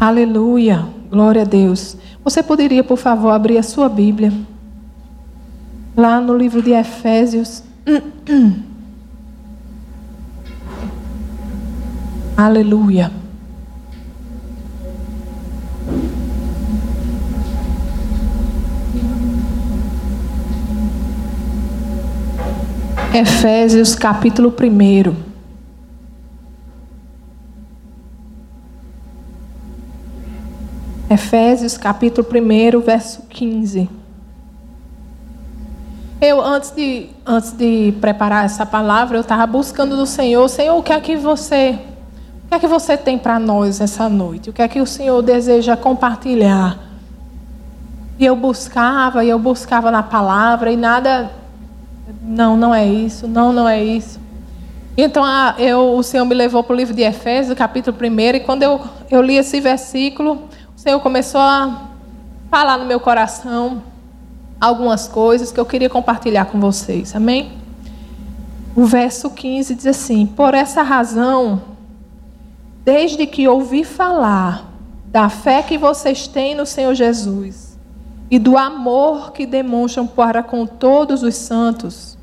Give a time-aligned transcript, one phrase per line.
[0.00, 0.86] Aleluia.
[1.10, 1.96] Glória a Deus.
[2.22, 4.32] Você poderia, por favor, abrir a sua Bíblia?
[5.96, 7.64] Lá no livro de Efésios.
[12.36, 13.10] Aleluia.
[23.12, 25.27] Efésios capítulo 1.
[31.10, 33.88] Efésios capítulo 1, verso 15.
[36.20, 40.82] Eu, antes de, antes de preparar essa palavra, eu estava buscando do Senhor, Senhor, o
[40.82, 41.78] que é que você,
[42.44, 44.50] o que é que você tem para nós essa noite?
[44.50, 46.76] O que é que o Senhor deseja compartilhar?
[48.18, 51.30] E eu buscava, e eu buscava na palavra, e nada
[52.20, 53.26] não, não é isso.
[53.26, 54.20] Não, não é isso.
[54.94, 58.40] Então a, eu, o Senhor me levou para o livro de Efésios, capítulo 1, e
[58.40, 60.48] quando eu, eu li esse versículo,
[60.88, 61.90] Senhor começou a
[62.50, 63.82] falar no meu coração
[64.58, 67.14] algumas coisas que eu queria compartilhar com vocês.
[67.14, 67.52] Amém?
[68.74, 71.60] O verso 15 diz assim: Por essa razão,
[72.86, 74.64] desde que ouvi falar
[75.08, 77.78] da fé que vocês têm no Senhor Jesus
[78.30, 82.16] e do amor que demonstram para com todos os santos,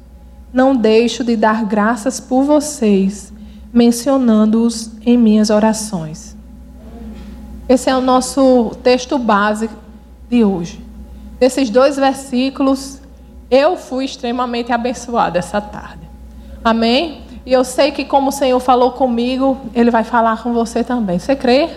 [0.52, 3.32] não deixo de dar graças por vocês,
[3.72, 6.35] mencionando-os em minhas orações.
[7.68, 9.70] Esse é o nosso texto base
[10.30, 10.80] de hoje.
[11.40, 13.02] Desses dois versículos,
[13.50, 16.08] eu fui extremamente abençoada essa tarde.
[16.64, 17.24] Amém?
[17.46, 21.18] E eu sei que, como o Senhor falou comigo, Ele vai falar com você também.
[21.18, 21.70] Você crê?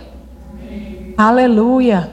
[0.52, 1.14] Amém.
[1.16, 2.10] Aleluia.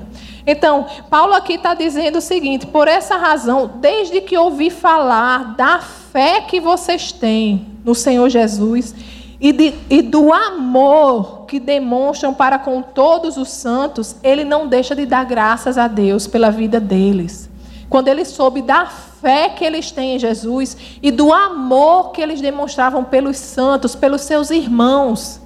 [0.48, 5.80] Então, Paulo aqui está dizendo o seguinte: por essa razão, desde que ouvi falar da
[5.80, 8.94] fé que vocês têm no Senhor Jesus
[9.40, 14.96] e, de, e do amor que demonstram para com todos os santos, ele não deixa
[14.96, 17.50] de dar graças a Deus pela vida deles.
[17.90, 22.42] Quando ele soube da fé que eles têm em Jesus e do amor que eles
[22.42, 25.42] demonstravam pelos santos, pelos seus irmãos,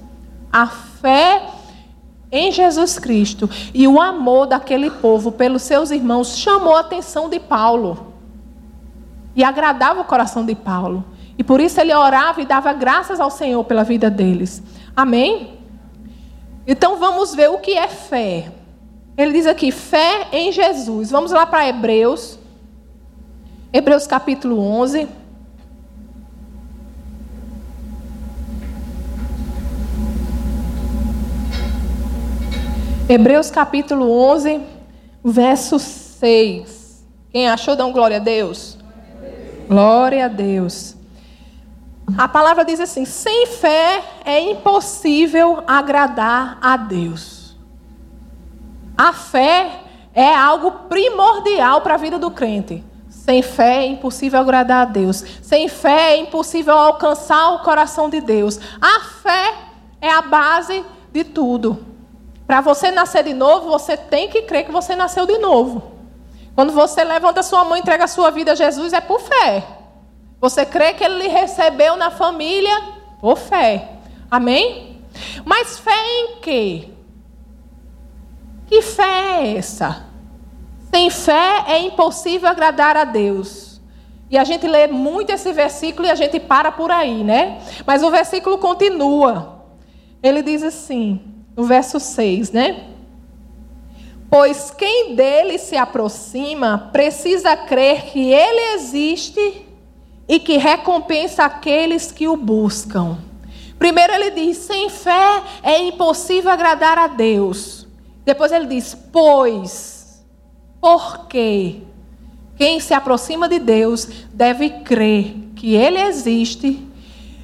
[0.52, 1.42] a fé
[2.32, 7.40] em Jesus Cristo e o amor daquele povo pelos seus irmãos chamou a atenção de
[7.40, 8.14] Paulo
[9.34, 11.04] e agradava o coração de Paulo.
[11.40, 14.62] E por isso ele orava e dava graças ao Senhor pela vida deles.
[14.94, 15.58] Amém?
[16.66, 18.52] Então vamos ver o que é fé.
[19.16, 21.10] Ele diz aqui: fé em Jesus.
[21.10, 22.38] Vamos lá para Hebreus.
[23.72, 25.08] Hebreus capítulo 11.
[33.08, 34.60] Hebreus capítulo 11,
[35.24, 37.02] verso 6.
[37.32, 38.76] Quem achou, um glória a Deus.
[39.66, 40.96] Glória a Deus.
[40.96, 40.99] A
[42.28, 47.56] palavra diz assim: sem fé é impossível agradar a Deus.
[48.96, 49.80] A fé
[50.14, 52.84] é algo primordial para a vida do crente.
[53.08, 55.24] Sem fé é impossível agradar a Deus.
[55.42, 58.58] Sem fé é impossível alcançar o coração de Deus.
[58.80, 59.54] A fé
[60.00, 61.86] é a base de tudo.
[62.46, 65.92] Para você nascer de novo, você tem que crer que você nasceu de novo.
[66.54, 69.79] Quando você levanta sua mão e entrega a sua vida a Jesus, é por fé.
[70.40, 72.74] Você crê que ele lhe recebeu na família
[73.20, 73.90] por fé.
[74.30, 75.02] Amém?
[75.44, 76.88] Mas fé em quê?
[78.66, 80.06] Que fé é essa?
[80.90, 83.80] Sem fé é impossível agradar a Deus.
[84.30, 87.60] E a gente lê muito esse versículo e a gente para por aí, né?
[87.84, 89.64] Mas o versículo continua.
[90.22, 91.20] Ele diz assim:
[91.56, 92.86] no verso 6, né?
[94.30, 99.66] Pois quem dele se aproxima precisa crer que ele existe
[100.30, 103.18] e que recompensa aqueles que o buscam.
[103.76, 107.88] Primeiro ele diz: sem fé é impossível agradar a Deus.
[108.24, 110.24] Depois ele diz: pois,
[110.80, 111.82] porque
[112.56, 116.86] quem se aproxima de Deus deve crer que ele existe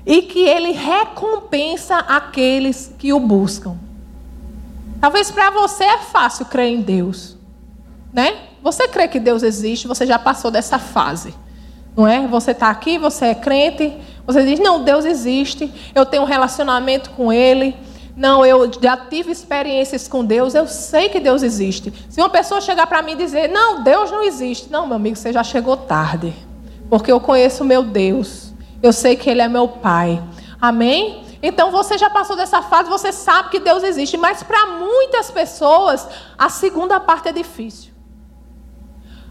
[0.06, 3.76] e que ele recompensa aqueles que o buscam.
[5.00, 7.36] Talvez para você é fácil crer em Deus,
[8.12, 8.42] né?
[8.62, 11.34] Você crê que Deus existe, você já passou dessa fase,
[11.96, 12.26] não é?
[12.26, 13.96] Você está aqui, você é crente,
[14.26, 17.74] você diz: não, Deus existe, eu tenho um relacionamento com Ele.
[18.16, 21.92] Não, eu já tive experiências com Deus, eu sei que Deus existe.
[22.08, 24.72] Se uma pessoa chegar para mim e dizer, não, Deus não existe.
[24.72, 26.32] Não, meu amigo, você já chegou tarde.
[26.88, 28.54] Porque eu conheço o meu Deus.
[28.82, 30.22] Eu sei que Ele é meu Pai.
[30.58, 31.24] Amém?
[31.42, 36.08] Então você já passou dessa fase, você sabe que Deus existe, mas para muitas pessoas
[36.38, 37.92] a segunda parte é difícil.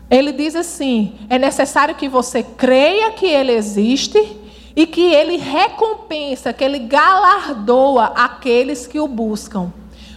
[0.10, 4.38] Ele diz assim: é necessário que você creia que Ele existe
[4.75, 9.72] e que Ele recompensa, que Ele galardoa aqueles que o buscam.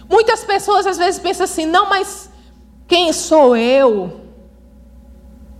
[0.09, 2.29] Muitas pessoas às vezes pensam assim: não, mas
[2.87, 4.21] quem sou eu?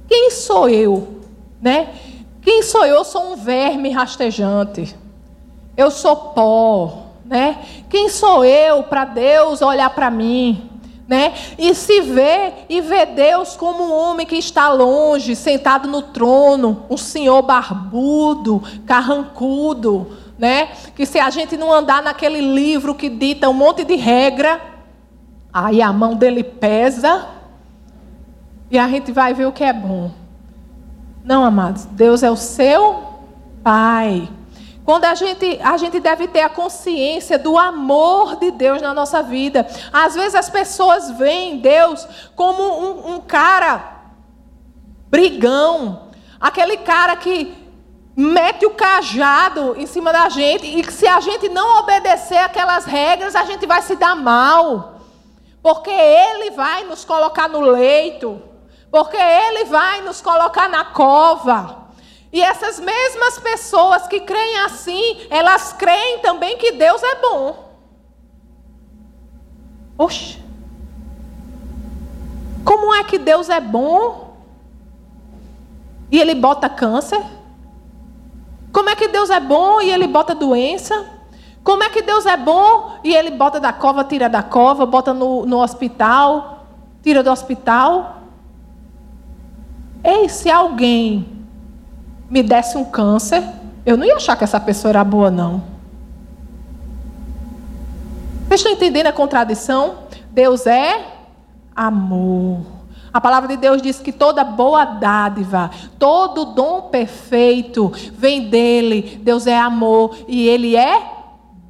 [0.08, 1.20] Quem sou eu?
[1.62, 1.94] Né?
[2.42, 2.96] Quem sou eu?
[2.96, 4.96] Eu sou um verme rastejante.
[5.78, 7.60] Eu sou pó, né?
[7.90, 10.69] Quem sou eu para Deus olhar para mim?
[11.09, 11.33] Né?
[11.57, 16.85] E se vê e vê Deus como um homem que está longe, sentado no trono,
[16.88, 20.69] um senhor barbudo, carrancudo, né?
[20.95, 24.61] Que se a gente não andar naquele livro que dita um monte de regra,
[25.51, 27.27] aí a mão dele pesa
[28.69, 30.11] e a gente vai ver o que é bom.
[31.25, 33.09] Não, amados, Deus é o seu
[33.63, 34.29] Pai.
[34.89, 39.21] Quando a gente, a gente deve ter a consciência do amor de Deus na nossa
[39.21, 39.68] vida.
[39.94, 43.83] Às vezes as pessoas veem Deus como um, um cara
[45.07, 46.09] brigão,
[46.41, 47.56] aquele cara que
[48.18, 52.85] mete o cajado em cima da gente e que se a gente não obedecer aquelas
[52.85, 54.95] regras, a gente vai se dar mal.
[55.62, 58.42] Porque ele vai nos colocar no leito,
[58.89, 61.79] porque ele vai nos colocar na cova.
[62.31, 67.70] E essas mesmas pessoas que creem assim, elas creem também que Deus é bom.
[69.98, 70.40] Oxe.
[72.64, 74.38] Como é que Deus é bom?
[76.12, 77.22] E ele bota câncer?
[78.72, 81.06] Como é que Deus é bom e ele bota doença?
[81.64, 85.14] Como é que Deus é bom e ele bota da cova, tira da cova, bota
[85.14, 86.66] no, no hospital,
[87.02, 88.22] tira do hospital?
[90.04, 91.38] Ei, se alguém
[92.30, 93.44] me desse um câncer,
[93.86, 95.64] eu não ia achar que essa pessoa era boa, não.
[98.48, 100.00] Vocês estão entendendo a contradição?
[100.31, 101.06] Deus é
[101.76, 102.62] amor.
[103.12, 109.20] A palavra de Deus diz que toda boa dádiva, todo dom perfeito vem dele.
[109.24, 111.02] Deus é amor e ele é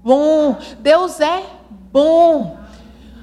[0.03, 0.57] bom.
[0.79, 1.43] Deus é
[1.91, 2.57] bom.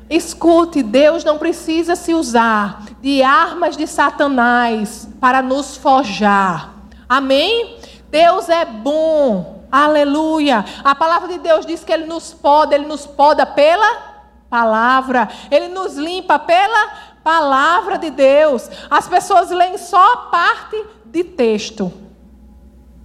[0.09, 6.76] Escute, Deus não precisa se usar de armas de Satanás para nos forjar.
[7.09, 7.79] Amém?
[8.11, 9.65] Deus é bom.
[9.71, 10.65] Aleluia.
[10.83, 14.17] A palavra de Deus diz que ele nos poda, ele nos poda pela
[14.49, 15.29] palavra.
[15.51, 18.71] Ele nos limpa pela Palavra de Deus.
[18.89, 21.93] As pessoas leem só parte de texto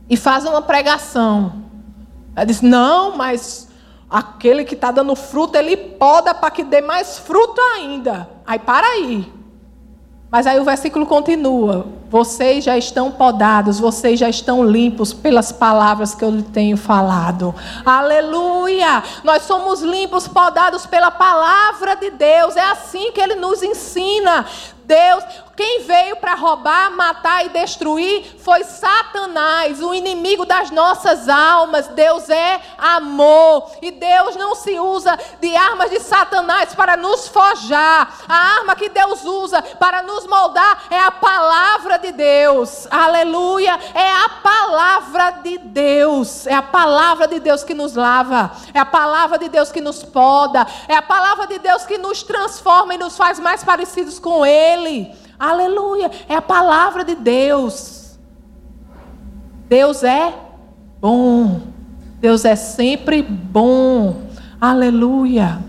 [0.07, 1.63] e fazem uma pregação.
[2.35, 3.67] Ela diz: não, mas
[4.07, 8.29] aquele que está dando fruto, ele poda para que dê mais fruto ainda.
[8.45, 9.33] Aí para aí.
[10.29, 16.13] Mas aí o versículo continua: vocês já estão podados, vocês já estão limpos pelas palavras
[16.13, 17.55] que eu lhe tenho falado.
[17.85, 19.01] Aleluia!
[19.23, 22.57] Nós somos limpos, podados pela palavra de Deus.
[22.57, 24.45] É assim que ele nos ensina.
[24.91, 25.23] Deus,
[25.55, 31.87] quem veio para roubar, matar e destruir foi Satanás, o inimigo das nossas almas.
[31.87, 33.71] Deus é amor.
[33.81, 38.11] E Deus não se usa de armas de Satanás para nos forjar.
[38.27, 42.87] A arma que Deus usa para nos moldar é a palavra de Deus.
[42.89, 43.79] Aleluia.
[43.93, 46.47] É a palavra de Deus.
[46.47, 48.51] É a palavra de Deus que nos lava.
[48.73, 50.65] É a palavra de Deus que nos poda.
[50.87, 54.80] É a palavra de Deus que nos transforma e nos faz mais parecidos com Ele.
[54.81, 55.11] Ele.
[55.39, 56.11] Aleluia.
[56.27, 58.19] É a palavra de Deus.
[59.67, 60.33] Deus é
[60.99, 61.61] bom.
[62.19, 64.27] Deus é sempre bom.
[64.59, 65.59] Aleluia.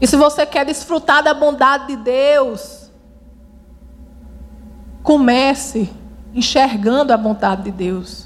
[0.00, 2.90] E se você quer desfrutar da bondade de Deus,
[5.02, 5.90] comece
[6.34, 8.25] enxergando a bondade de Deus.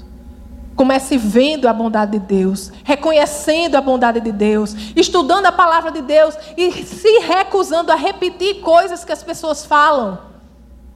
[0.81, 6.01] Comece vendo a bondade de Deus, reconhecendo a bondade de Deus, estudando a palavra de
[6.01, 10.17] Deus e se recusando a repetir coisas que as pessoas falam.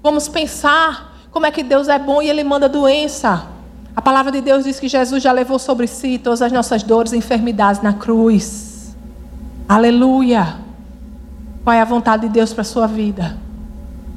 [0.01, 3.45] Vamos pensar como é que Deus é bom e Ele manda doença.
[3.95, 7.13] A palavra de Deus diz que Jesus já levou sobre si todas as nossas dores
[7.13, 8.95] e enfermidades na cruz.
[9.69, 10.61] Aleluia.
[11.63, 13.37] Qual é a vontade de Deus para a sua vida?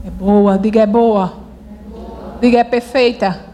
[0.02, 1.34] É boa, diga é boa.
[1.70, 2.38] É boa.
[2.40, 3.47] Diga é perfeita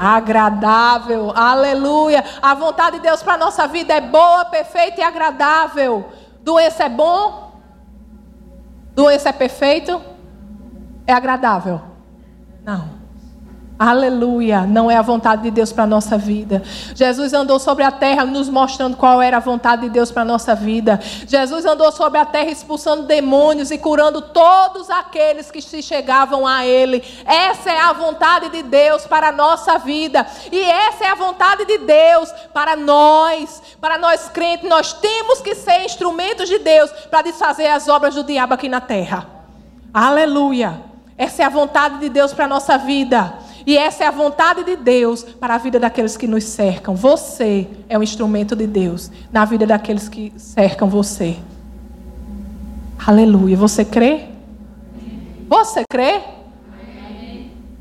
[0.00, 1.30] agradável.
[1.36, 2.24] Aleluia.
[2.40, 6.10] A vontade de Deus para a nossa vida é boa, perfeita e agradável.
[6.42, 7.52] Doença é bom?
[8.94, 10.00] Doença é perfeito?
[11.06, 11.82] É agradável?
[12.64, 12.99] Não.
[13.82, 16.62] Aleluia, não é a vontade de Deus para a nossa vida.
[16.94, 20.24] Jesus andou sobre a terra nos mostrando qual era a vontade de Deus para a
[20.26, 21.00] nossa vida.
[21.26, 26.66] Jesus andou sobre a terra expulsando demônios e curando todos aqueles que se chegavam a
[26.66, 27.02] Ele.
[27.24, 30.26] Essa é a vontade de Deus para a nossa vida.
[30.52, 34.68] E essa é a vontade de Deus para nós, para nós crentes.
[34.68, 38.82] Nós temos que ser instrumentos de Deus para desfazer as obras do diabo aqui na
[38.82, 39.26] terra.
[39.94, 40.90] Aleluia.
[41.16, 43.39] Essa é a vontade de Deus para a nossa vida.
[43.66, 46.94] E essa é a vontade de Deus para a vida daqueles que nos cercam.
[46.94, 51.36] Você é um instrumento de Deus na vida daqueles que cercam você.
[53.06, 53.56] Aleluia.
[53.56, 54.26] Você crê?
[55.48, 56.20] Você crê?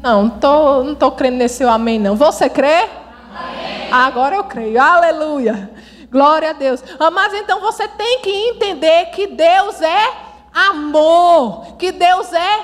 [0.01, 2.15] Não, não tô, não tô crendo nesse amém, não.
[2.15, 2.87] Você crê?
[3.33, 3.91] Amém.
[3.91, 4.81] Agora eu creio.
[4.81, 5.69] Aleluia.
[6.11, 6.83] Glória a Deus.
[7.13, 12.59] Mas então você tem que entender que Deus é amor, que Deus é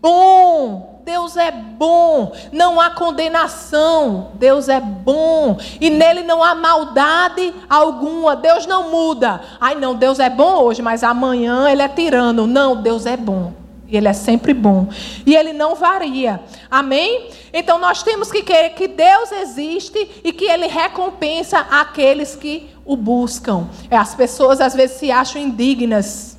[0.00, 0.95] bom.
[1.06, 4.32] Deus é bom, não há condenação.
[4.34, 8.34] Deus é bom e nele não há maldade alguma.
[8.34, 9.40] Deus não muda.
[9.60, 12.44] Ai, não, Deus é bom hoje, mas amanhã ele é tirano.
[12.44, 13.52] Não, Deus é bom.
[13.86, 14.88] E ele é sempre bom.
[15.24, 16.40] E ele não varia.
[16.68, 17.30] Amém?
[17.52, 22.96] Então nós temos que querer que Deus existe e que ele recompensa aqueles que o
[22.96, 23.68] buscam.
[23.88, 26.35] É, as pessoas às vezes se acham indignas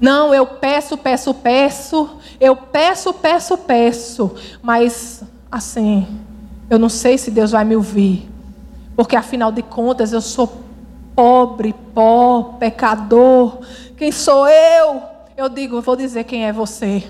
[0.00, 6.06] não, eu peço, peço, peço, eu peço, peço, peço, mas assim,
[6.68, 8.28] eu não sei se Deus vai me ouvir,
[8.94, 10.66] porque afinal de contas eu sou
[11.16, 13.58] pobre, pó, pecador.
[13.96, 15.02] Quem sou eu?
[15.34, 17.02] Eu digo, vou dizer quem é você.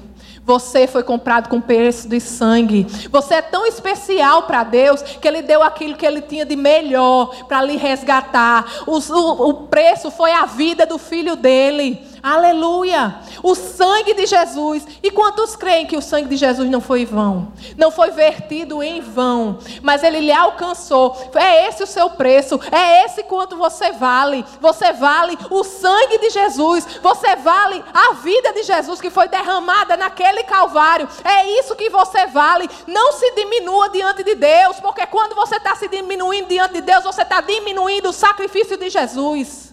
[0.45, 2.87] Você foi comprado com preço de sangue.
[3.11, 7.35] Você é tão especial para Deus que Ele deu aquilo que Ele tinha de melhor
[7.49, 8.65] para lhe resgatar.
[8.87, 12.01] O, o, o preço foi a vida do filho dele.
[12.27, 13.21] Aleluia!
[13.41, 14.85] O sangue de Jesus.
[15.01, 17.53] E quantos creem que o sangue de Jesus não foi vão?
[17.77, 21.17] Não foi vertido em vão, mas ele lhe alcançou.
[21.37, 24.45] É esse o seu preço, é esse quanto você vale.
[24.61, 29.97] Você vale o sangue de Jesus, você vale a vida de Jesus que foi derramada
[29.97, 31.09] naquele Calvário.
[31.23, 32.69] É isso que você vale.
[32.89, 37.05] Não se diminua diante de Deus, porque quando você está se diminuindo diante de Deus,
[37.05, 39.66] você está diminuindo o sacrifício de Jesus.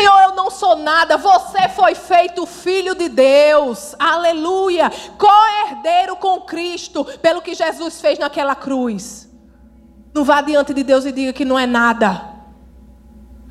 [0.00, 7.04] Senhor, eu não sou nada, você foi feito filho de Deus, aleluia, co-herdeiro com Cristo,
[7.20, 9.28] pelo que Jesus fez naquela cruz.
[10.14, 12.30] Não vá diante de Deus e diga que não é nada,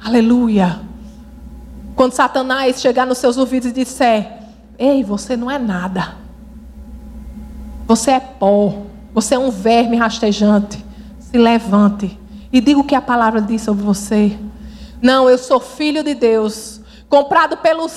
[0.04, 0.80] aleluia.
[1.96, 4.40] Quando Satanás chegar nos seus ouvidos e disser:
[4.76, 6.16] Ei, você não é nada,
[7.86, 8.74] você é pó,
[9.14, 10.84] você é um verme rastejante,
[11.20, 12.20] se levante
[12.52, 14.36] e diga o que a palavra diz sobre você.
[15.02, 17.88] Não, eu sou filho de Deus, comprado pelo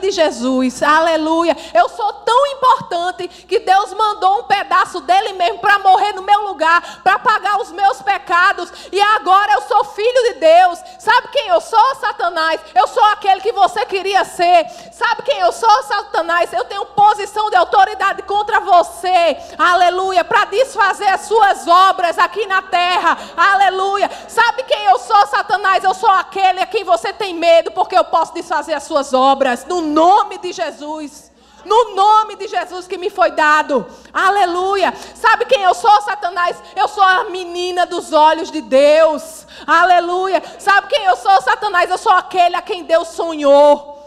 [0.00, 0.82] de Jesus.
[0.82, 1.56] Aleluia.
[1.72, 6.42] Eu sou tão importante que Deus mandou um pedaço dele mesmo para morrer no meu
[6.48, 8.70] lugar, para pagar os meus pecados.
[8.92, 10.78] E agora eu sou filho de Deus.
[10.98, 12.60] Sabe quem eu sou, Satanás?
[12.74, 14.66] Eu sou aquele que você queria ser.
[14.92, 16.52] Sabe quem eu sou, Satanás?
[16.52, 19.38] Eu tenho posição de autoridade contra você.
[19.58, 20.22] Aleluia.
[20.22, 23.16] Para desfazer as suas obras aqui na terra.
[23.34, 24.10] Aleluia.
[24.28, 25.82] Sabe quem eu sou, Satanás?
[25.82, 29.45] Eu sou aquele a quem você tem medo, porque eu posso desfazer as suas obras
[29.46, 31.32] obras, no nome de Jesus.
[31.64, 33.84] No nome de Jesus que me foi dado.
[34.12, 34.94] Aleluia.
[35.16, 36.56] Sabe quem eu sou, Satanás?
[36.76, 39.44] Eu sou a menina dos olhos de Deus.
[39.66, 40.40] Aleluia.
[40.60, 41.90] Sabe quem eu sou, Satanás?
[41.90, 44.00] Eu sou aquele a quem Deus sonhou.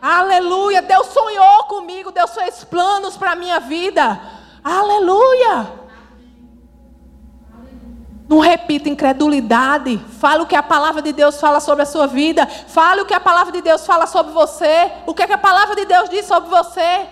[0.00, 0.80] Aleluia.
[0.80, 2.10] Deus sonhou comigo.
[2.10, 4.18] Deus fez planos para a minha vida.
[4.64, 5.81] Aleluia.
[8.32, 10.02] Não repita incredulidade.
[10.18, 12.46] Fale o que a palavra de Deus fala sobre a sua vida.
[12.46, 14.90] Fale o que a palavra de Deus fala sobre você.
[15.04, 17.06] O que, é que a palavra de Deus diz sobre você.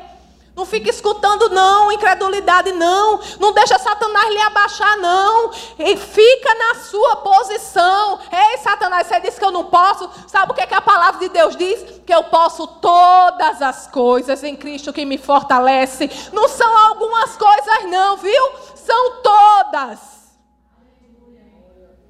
[0.56, 1.92] Não fique escutando, não.
[1.92, 3.20] Incredulidade, não.
[3.38, 5.50] Não deixa Satanás lhe abaixar, não.
[5.78, 8.18] E fica na sua posição.
[8.32, 10.08] Ei, Satanás, você disse que eu não posso.
[10.26, 12.00] Sabe o que, é que a palavra de Deus diz?
[12.06, 16.10] Que eu posso todas as coisas em Cristo que me fortalece.
[16.32, 18.52] Não são algumas coisas, não, viu?
[18.74, 20.19] São todas.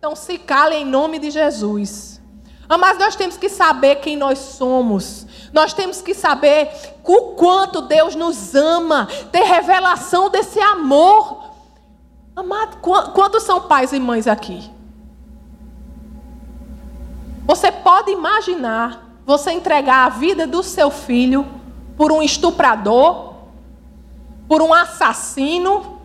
[0.00, 2.23] Então se cale em nome de Jesus.
[2.66, 5.26] Ah, mas nós temos que saber quem nós somos.
[5.52, 6.71] Nós temos que saber
[7.04, 11.50] o quanto Deus nos ama, ter revelação desse amor.
[12.35, 14.71] Amado, quantos são pais e mães aqui?
[17.45, 21.47] Você pode imaginar você entregar a vida do seu filho
[21.95, 23.35] por um estuprador,
[24.49, 26.00] por um assassino?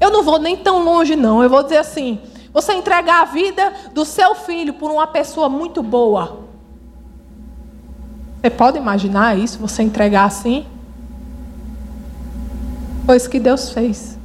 [0.00, 1.40] Eu não vou nem tão longe, não.
[1.40, 2.20] Eu vou dizer assim:
[2.52, 6.40] você entregar a vida do seu filho por uma pessoa muito boa.
[8.40, 9.58] Você pode imaginar isso?
[9.58, 10.66] Você entregar assim?
[13.06, 14.18] Foi isso que Deus fez.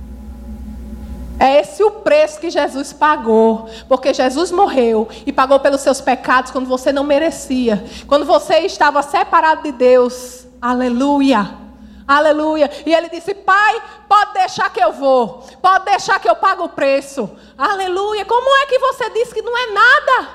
[1.39, 3.69] É esse o preço que Jesus pagou.
[3.87, 7.85] Porque Jesus morreu e pagou pelos seus pecados quando você não merecia.
[8.07, 10.47] Quando você estava separado de Deus.
[10.61, 11.66] Aleluia.
[12.07, 12.71] Aleluia.
[12.85, 15.43] E ele disse: Pai, pode deixar que eu vou.
[15.61, 17.29] Pode deixar que eu pago o preço.
[17.57, 18.23] Aleluia.
[18.23, 20.29] Como é que você diz que não é nada?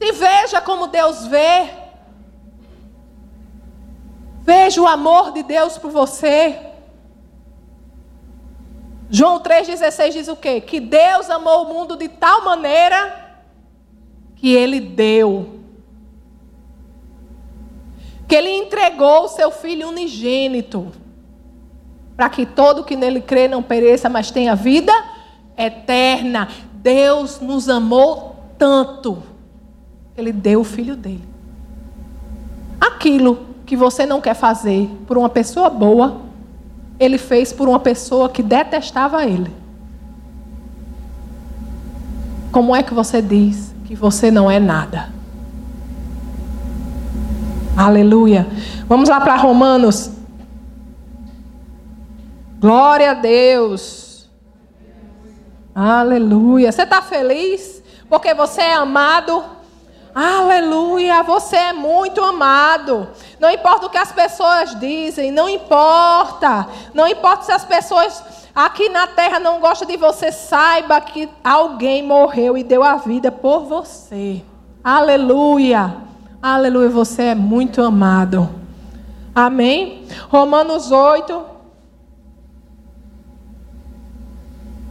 [0.00, 1.70] Se veja como Deus vê.
[4.40, 6.58] Veja o amor de Deus por você.
[9.08, 10.60] João 3,16 diz o quê?
[10.60, 13.36] Que Deus amou o mundo de tal maneira
[14.34, 15.51] que ele deu.
[18.32, 20.90] Que ele entregou o seu filho unigênito,
[22.16, 24.90] para que todo que nele crê não pereça, mas tenha vida
[25.54, 26.48] eterna.
[26.72, 29.22] Deus nos amou tanto,
[30.16, 31.28] ele deu o filho dele.
[32.80, 36.22] Aquilo que você não quer fazer por uma pessoa boa,
[36.98, 39.52] ele fez por uma pessoa que detestava ele.
[42.50, 45.20] Como é que você diz que você não é nada?
[47.76, 48.46] Aleluia.
[48.86, 50.10] Vamos lá para Romanos.
[52.60, 54.30] Glória a Deus.
[55.74, 56.70] Aleluia.
[56.70, 57.82] Você está feliz?
[58.08, 59.42] Porque você é amado?
[60.14, 63.08] Aleluia, você é muito amado.
[63.40, 66.68] Não importa o que as pessoas dizem, não importa.
[66.92, 68.22] Não importa se as pessoas
[68.54, 73.32] aqui na terra não gostam de você, saiba que alguém morreu e deu a vida
[73.32, 74.42] por você.
[74.84, 76.11] Aleluia.
[76.42, 78.50] Aleluia, você é muito amado.
[79.32, 80.08] Amém?
[80.28, 81.40] Romanos 8,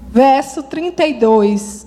[0.08, 1.86] verso 32.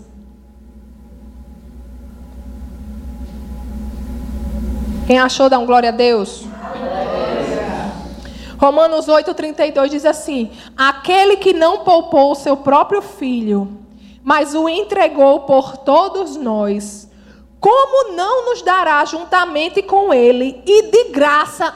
[5.06, 6.44] Quem achou, dá um glória a Deus.
[8.58, 13.78] Romanos 8,32 diz assim: Aquele que não poupou o seu próprio filho,
[14.22, 17.08] mas o entregou por todos nós,
[17.64, 21.74] como não nos dará juntamente com ele e de graça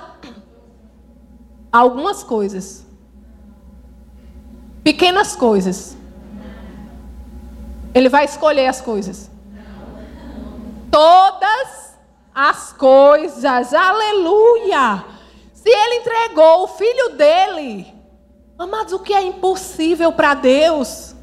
[1.73, 2.87] algumas coisas?
[4.85, 5.97] Pequenas coisas.
[7.95, 9.31] Ele vai escolher as coisas.
[10.91, 11.97] Todas
[12.35, 13.73] as coisas.
[13.73, 15.03] Aleluia!
[15.55, 17.95] Se ele entregou o filho dele,
[18.59, 21.15] amados, o que é impossível para Deus?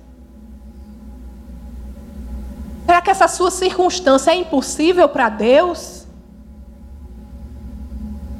[2.85, 6.05] Será que essa sua circunstância é impossível para Deus?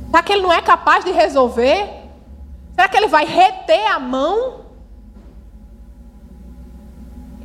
[0.08, 1.90] Será que ele não é capaz de resolver?
[2.76, 4.62] Será que ele vai reter a mão?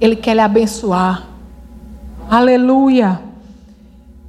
[0.00, 1.26] Ele quer lhe abençoar.
[2.28, 3.29] Aleluia.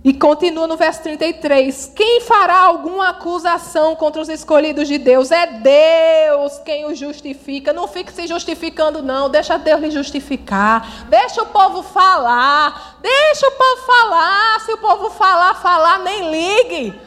[0.03, 5.29] E continua no verso 33: Quem fará alguma acusação contra os escolhidos de Deus?
[5.29, 7.71] É Deus quem os justifica.
[7.71, 9.29] Não fique se justificando, não.
[9.29, 11.05] Deixa Deus lhe justificar.
[11.07, 12.97] Deixa o povo falar.
[12.99, 14.59] Deixa o povo falar.
[14.61, 16.99] Se o povo falar, falar, nem ligue.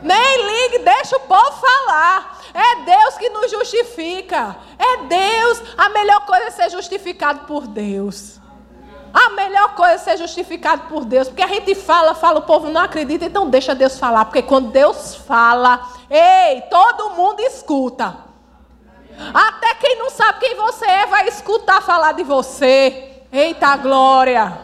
[0.00, 2.40] Nem ligue, deixa o povo falar.
[2.54, 4.56] É Deus que nos justifica.
[4.78, 5.62] É Deus.
[5.76, 8.40] A melhor coisa é ser justificado por Deus.
[9.14, 12.68] A melhor coisa é ser justificado por Deus, porque a gente fala, fala, o povo
[12.68, 18.16] não acredita, então deixa Deus falar, porque quando Deus fala, ei, todo mundo escuta.
[19.32, 23.22] Até quem não sabe quem você é vai escutar falar de você.
[23.30, 24.58] Eita glória!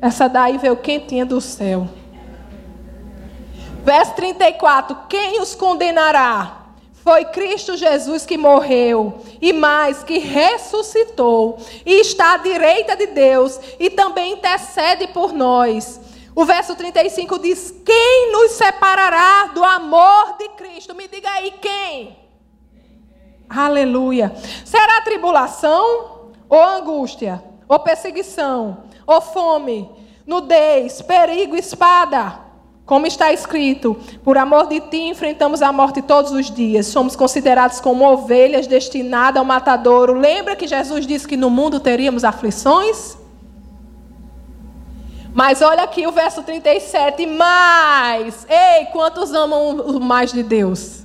[0.00, 1.88] Essa daí veio quentinha do céu.
[3.84, 6.61] Verso 34: Quem os condenará?
[7.02, 13.58] Foi Cristo Jesus que morreu e mais que ressuscitou e está à direita de Deus
[13.80, 16.00] e também intercede por nós.
[16.32, 20.94] O verso 35 diz: Quem nos separará do amor de Cristo?
[20.94, 22.16] Me diga aí quem?
[23.50, 24.32] Aleluia.
[24.64, 29.90] Será tribulação ou angústia, ou perseguição, ou fome,
[30.24, 32.51] nudez, perigo, espada?
[32.92, 36.88] Como está escrito, por amor de ti enfrentamos a morte todos os dias.
[36.88, 40.12] Somos considerados como ovelhas destinadas ao matadouro.
[40.12, 43.16] Lembra que Jesus disse que no mundo teríamos aflições?
[45.32, 47.24] Mas olha aqui o verso 37.
[47.24, 51.02] Mas, ei, quantos amam o mais de Deus?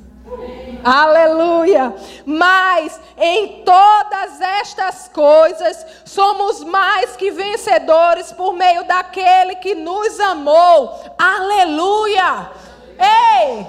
[0.88, 1.94] Aleluia!
[2.26, 10.98] Mas em todas estas coisas somos mais que vencedores por meio daquele que nos amou.
[11.18, 12.50] Aleluia!
[12.98, 13.68] Ei!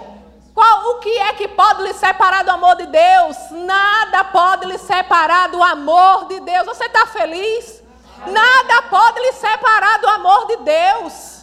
[0.54, 3.37] Qual, o que é que pode lhe separar do amor de Deus?
[3.50, 6.66] Nada pode lhe separar do amor de Deus.
[6.66, 7.83] Você está feliz?
[8.28, 11.38] Nada pode lhe separar do amor de Deus.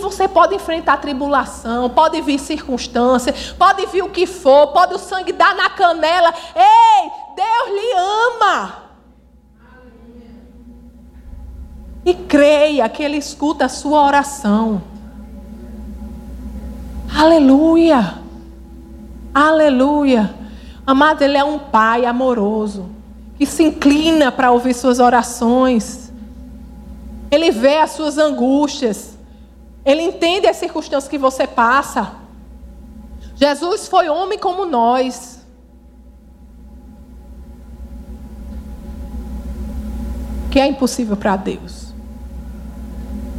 [0.00, 5.32] Você pode enfrentar tribulação, pode vir circunstância, pode vir o que for, pode o sangue
[5.32, 6.32] dar na canela.
[6.54, 7.92] Ei, Deus lhe
[8.28, 8.90] ama.
[12.04, 14.82] E creia que Ele escuta a sua oração.
[17.14, 18.18] Aleluia.
[19.34, 20.34] Aleluia.
[20.86, 22.88] Amado, Ele é um Pai amoroso,
[23.36, 26.12] que se inclina para ouvir suas orações.
[27.30, 29.19] Ele vê as suas angústias.
[29.84, 32.12] Ele entende as circunstâncias que você passa.
[33.34, 35.40] Jesus foi homem como nós.
[40.50, 41.90] Que é impossível para Deus.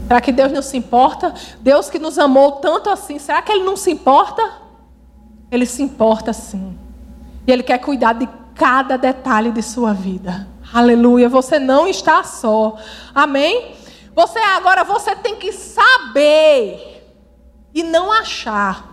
[0.08, 1.34] Será que Deus não se importa?
[1.62, 4.41] Deus que nos amou tanto assim, será que Ele não se importa?
[5.49, 6.77] Ele se importa sim.
[7.45, 10.47] E Ele quer cuidar de cada detalhe de sua vida.
[10.73, 11.30] Aleluia.
[11.30, 12.77] Você não está só.
[13.13, 13.75] Amém?
[14.13, 16.91] Você agora você tem que saber
[17.74, 18.89] e não achar.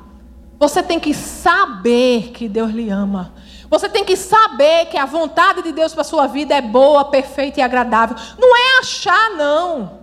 [0.58, 3.34] Você tem que saber que Deus lhe ama.
[3.70, 7.60] Você tem que saber que a vontade de Deus para sua vida é boa, perfeita
[7.60, 8.16] e agradável.
[8.38, 9.98] Não é achar não.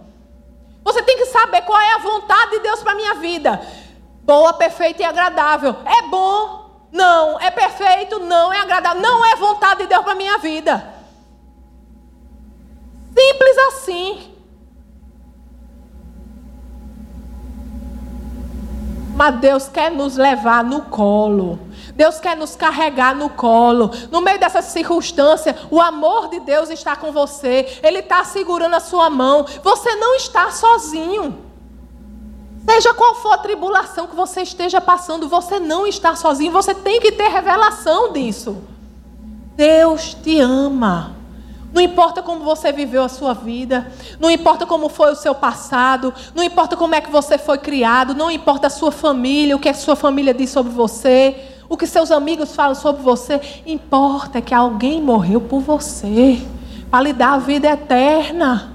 [0.84, 3.60] Você tem que saber qual é a vontade de Deus para minha vida.
[4.22, 5.76] Boa, perfeita e agradável.
[5.84, 6.88] É bom?
[6.92, 7.40] Não.
[7.40, 8.20] É perfeito?
[8.20, 8.54] Não.
[8.54, 9.02] É agradável?
[9.02, 10.94] Não é vontade de Deus para minha vida.
[13.18, 14.35] Simples assim.
[19.26, 21.58] Mas Deus quer nos levar no colo.
[21.96, 23.90] Deus quer nos carregar no colo.
[24.12, 27.80] No meio dessa circunstância, o amor de Deus está com você.
[27.82, 29.44] Ele está segurando a sua mão.
[29.64, 31.40] Você não está sozinho.
[32.70, 36.52] Seja qual for a tribulação que você esteja passando, você não está sozinho.
[36.52, 38.62] Você tem que ter revelação disso.
[39.56, 41.15] Deus te ama.
[41.76, 46.14] Não importa como você viveu a sua vida, não importa como foi o seu passado,
[46.34, 49.68] não importa como é que você foi criado, não importa a sua família, o que
[49.68, 51.36] a sua família diz sobre você,
[51.68, 56.42] o que seus amigos falam sobre você, importa que alguém morreu por você,
[56.90, 58.72] para lhe dar a vida eterna.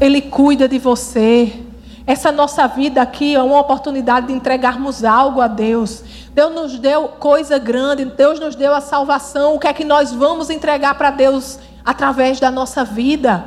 [0.00, 1.62] Ele cuida de você.
[2.04, 6.02] Essa nossa vida aqui é uma oportunidade de entregarmos algo a Deus.
[6.34, 9.54] Deus nos deu coisa grande, Deus nos deu a salvação.
[9.54, 13.44] O que é que nós vamos entregar para Deus através da nossa vida?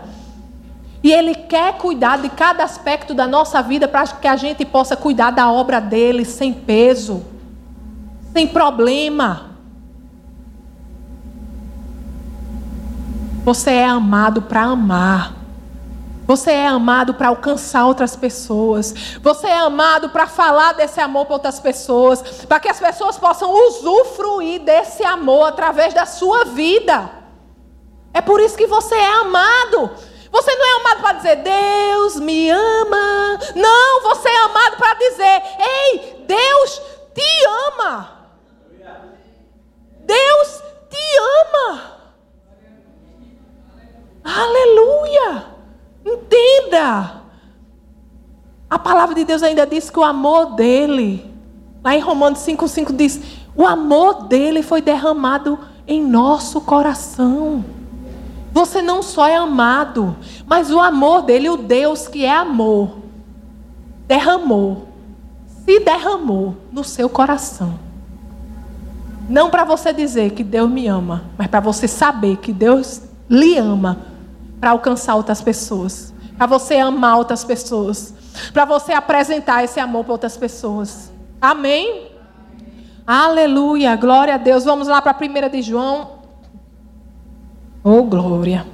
[1.03, 4.95] E Ele quer cuidar de cada aspecto da nossa vida para que a gente possa
[4.95, 7.25] cuidar da obra dele sem peso,
[8.31, 9.51] sem problema.
[13.43, 15.36] Você é amado para amar.
[16.27, 18.93] Você é amado para alcançar outras pessoas.
[19.21, 22.21] Você é amado para falar desse amor para outras pessoas.
[22.45, 27.09] Para que as pessoas possam usufruir desse amor através da sua vida.
[28.13, 29.89] É por isso que você é amado.
[30.29, 33.39] Você não é amado para dizer, Deus me ama.
[33.55, 36.81] Não, você é amado para dizer, ei, Deus
[37.15, 38.27] te ama.
[40.03, 41.81] Deus te ama.
[44.25, 45.56] Aleluia.
[46.07, 47.23] Entenda.
[48.69, 51.29] A palavra de Deus ainda diz que o amor dele,
[51.83, 53.21] lá em Romanos 5,5 diz:
[53.55, 57.65] o amor dele foi derramado em nosso coração.
[58.53, 60.15] Você não só é amado,
[60.45, 62.97] mas o amor dele, o Deus que é amor,
[64.07, 64.87] derramou,
[65.65, 67.77] se derramou no seu coração.
[69.29, 73.57] Não para você dizer que Deus me ama, mas para você saber que Deus lhe
[73.57, 74.16] ama
[74.59, 78.13] para alcançar outras pessoas, para você amar outras pessoas,
[78.53, 81.11] para você apresentar esse amor para outras pessoas.
[81.41, 82.11] Amém?
[83.05, 84.65] Aleluia, glória a Deus.
[84.65, 86.17] Vamos lá para a 1 de João.
[87.83, 88.65] Oh, glória.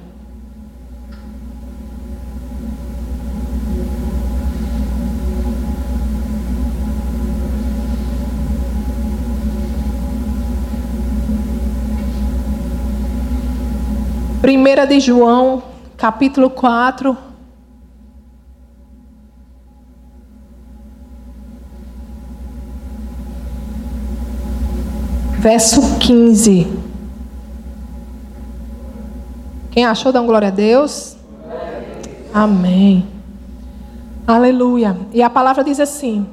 [14.42, 15.73] Primeira de João
[16.04, 17.16] capítulo 4.
[25.38, 26.66] Verso 15.
[29.70, 31.16] Quem achou, dá um glória a Deus.
[32.34, 33.08] Amém.
[34.26, 34.94] Aleluia.
[35.10, 36.26] E a palavra diz assim: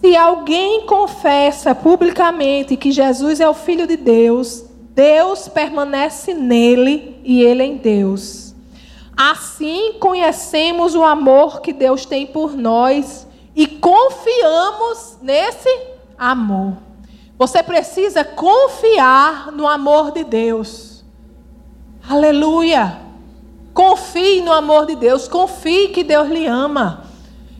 [0.00, 4.64] Se alguém confessa publicamente que Jesus é o Filho de Deus,
[4.94, 8.47] Deus permanece nele e ele em Deus.
[9.20, 15.68] Assim conhecemos o amor que Deus tem por nós e confiamos nesse
[16.16, 16.74] amor.
[17.36, 21.04] Você precisa confiar no amor de Deus.
[22.08, 23.00] Aleluia.
[23.74, 27.02] Confie no amor de Deus, confie que Deus lhe ama.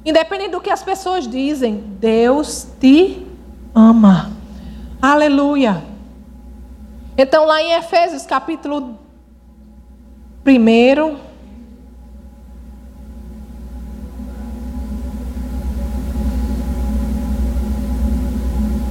[0.05, 3.27] Independente do que as pessoas dizem, Deus te
[3.75, 4.31] ama.
[5.03, 5.83] Aleluia.
[7.17, 8.97] Então, lá em Efésios capítulo
[10.47, 11.28] 1,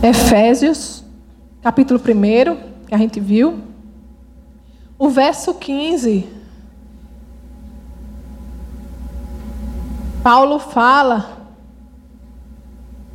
[0.02, 1.04] Efésios,
[1.62, 3.62] capítulo 1, que a gente viu.
[4.98, 6.28] O verso 15.
[10.22, 11.38] Paulo fala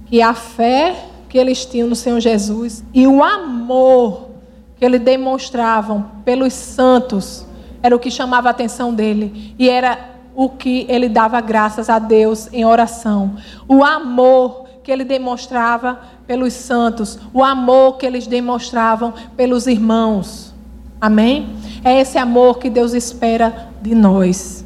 [0.06, 4.30] que a fé que eles tinham no Senhor Jesus e o amor
[4.76, 7.46] que eles demonstravam pelos santos
[7.82, 9.54] era o que chamava a atenção dele.
[9.58, 13.36] E era o que ele dava graças a Deus em oração.
[13.68, 20.52] O amor que ele demonstrava pelos santos, o amor que eles demonstravam pelos irmãos.
[21.00, 21.56] Amém?
[21.84, 24.64] É esse amor que Deus espera de nós.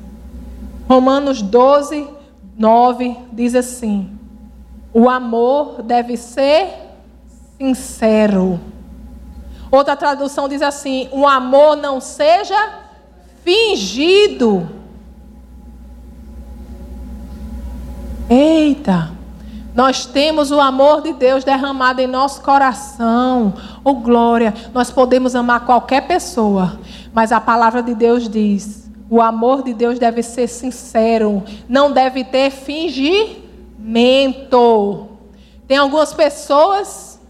[0.89, 2.09] Romanos 12,
[2.57, 4.11] 9 diz assim:
[4.93, 6.69] O amor deve ser
[7.59, 8.61] sincero.
[9.71, 12.81] Outra tradução diz assim: O amor não seja
[13.43, 14.69] fingido.
[18.29, 19.16] Eita!
[19.77, 23.53] Nós temos o amor de Deus derramado em nosso coração.
[23.85, 24.55] Oh glória!
[24.73, 26.81] Nós podemos amar qualquer pessoa,
[27.13, 32.25] mas a palavra de Deus diz: o amor de Deus deve ser sincero, não deve
[32.25, 33.39] ter fingimento.
[35.69, 37.21] Tem algumas pessoas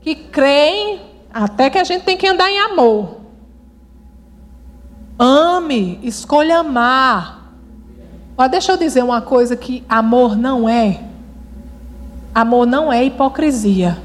[0.00, 1.00] que creem
[1.34, 3.16] até que a gente tem que andar em amor.
[5.18, 7.52] Ame, escolha amar.
[8.36, 11.15] Mas deixa eu dizer uma coisa que amor não é.
[12.36, 13.96] Amor não é hipocrisia.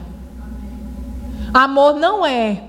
[1.54, 2.62] Amor não é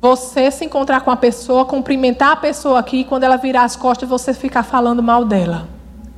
[0.00, 3.76] você se encontrar com a pessoa, cumprimentar a pessoa aqui, e quando ela virar as
[3.76, 5.68] costas, você ficar falando mal dela.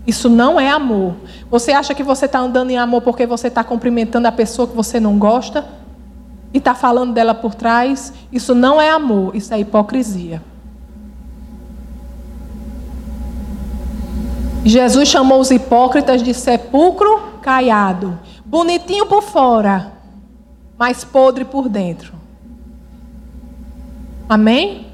[0.07, 1.15] Isso não é amor.
[1.51, 4.75] Você acha que você está andando em amor porque você está cumprimentando a pessoa que
[4.75, 5.67] você não gosta
[6.51, 8.15] e está falando dela por trás?
[8.33, 10.43] Isso não é amor, isso é hipocrisia.
[14.65, 19.93] Jesus chamou os hipócritas de sepulcro caiado, bonitinho por fora,
[20.79, 22.15] mas podre por dentro.
[24.29, 24.87] Amém?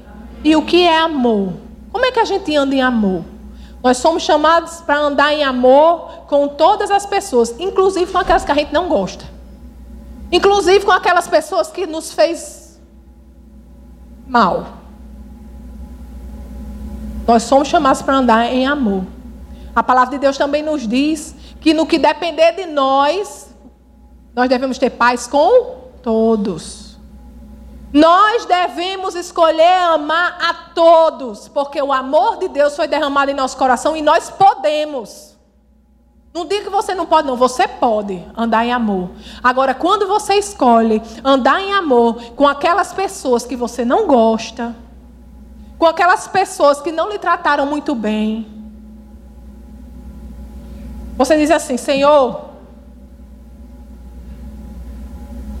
[0.43, 1.53] E o que é amor?
[1.91, 3.23] Como é que a gente anda em amor?
[3.81, 8.51] Nós somos chamados para andar em amor com todas as pessoas, inclusive com aquelas que
[8.51, 9.25] a gente não gosta.
[10.31, 12.79] Inclusive com aquelas pessoas que nos fez
[14.27, 14.67] mal.
[17.27, 19.03] Nós somos chamados para andar em amor.
[19.75, 23.44] A palavra de Deus também nos diz que no que depender de nós,
[24.35, 26.97] nós devemos ter paz com todos.
[27.93, 33.55] Nós devemos escolher amar a todos, porque o amor de Deus foi derramado em nosso
[33.55, 35.33] coração e nós podemos.
[36.33, 37.37] Não diga que você não pode, não.
[37.37, 39.11] Você pode andar em amor.
[39.41, 44.75] Agora, quando você escolhe andar em amor com aquelas pessoas que você não gosta,
[45.79, 48.45] com aquelas pessoas que não lhe trataram muito bem,
[51.17, 52.54] você diz assim: Senhor,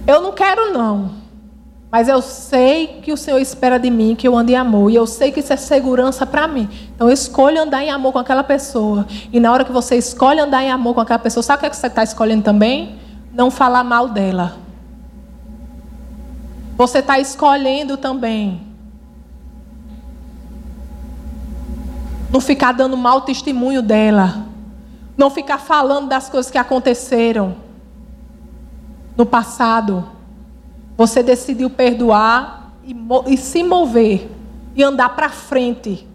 [0.07, 1.25] eu não quero não.
[1.91, 4.91] Mas eu sei que o Senhor espera de mim que eu ande em amor.
[4.91, 6.69] E eu sei que isso é segurança para mim.
[6.93, 9.07] Então eu escolho andar em amor com aquela pessoa.
[9.31, 11.65] E na hora que você escolhe andar em amor com aquela pessoa, sabe o que,
[11.67, 12.99] é que você está escolhendo também?
[13.33, 14.57] Não falar mal dela.
[16.75, 18.61] Você está escolhendo também.
[22.29, 24.45] Não ficar dando mau testemunho dela.
[25.17, 27.64] Não ficar falando das coisas que aconteceram
[29.15, 30.05] no passado.
[30.97, 32.95] Você decidiu perdoar e,
[33.27, 34.29] e se mover
[34.75, 36.07] e andar para frente.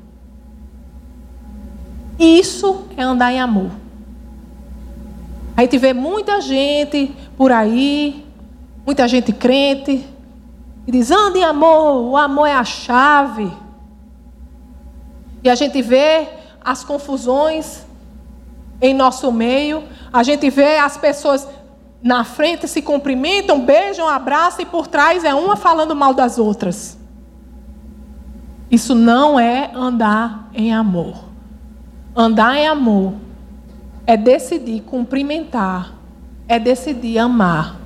[2.19, 3.71] Isso é andar em amor.
[5.57, 8.27] A gente vê muita gente por aí,
[8.85, 10.07] muita gente crente,
[10.87, 13.51] e diz: anda em amor, o amor é a chave.
[15.43, 16.29] E a gente vê
[16.63, 17.87] as confusões
[18.81, 21.47] em nosso meio, a gente vê as pessoas
[22.03, 26.99] na frente se cumprimentam, beijam, abraçam e por trás é uma falando mal das outras.
[28.71, 31.25] Isso não é andar em amor.
[32.17, 33.15] Andar em amor
[34.07, 35.95] é decidir cumprimentar,
[36.49, 37.79] é decidir amar,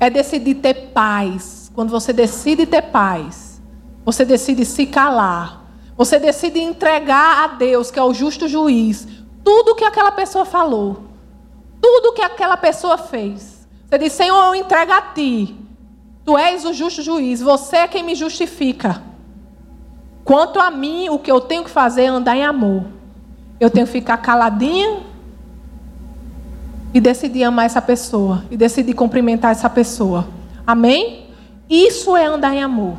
[0.00, 1.70] é decidir ter paz.
[1.74, 3.60] Quando você decide ter paz,
[4.04, 5.62] você decide se calar,
[5.96, 9.06] você decide entregar a Deus, que é o justo juiz,
[9.44, 11.11] tudo que aquela pessoa falou
[11.82, 13.66] tudo que aquela pessoa fez.
[13.88, 15.56] Você diz: Senhor, eu entrego a ti.
[16.24, 19.02] Tu és o justo juiz, você é quem me justifica.
[20.24, 22.84] Quanto a mim, o que eu tenho que fazer é andar em amor.
[23.58, 25.00] Eu tenho que ficar caladinha
[26.94, 28.44] e decidir amar essa pessoa.
[28.48, 30.28] E decidir cumprimentar essa pessoa.
[30.64, 31.26] Amém?
[31.68, 32.96] Isso é andar em amor.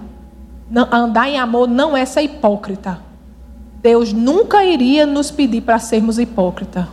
[0.91, 2.99] andar em amor não é ser hipócrita.
[3.81, 6.85] Deus nunca iria nos pedir para sermos hipócritas.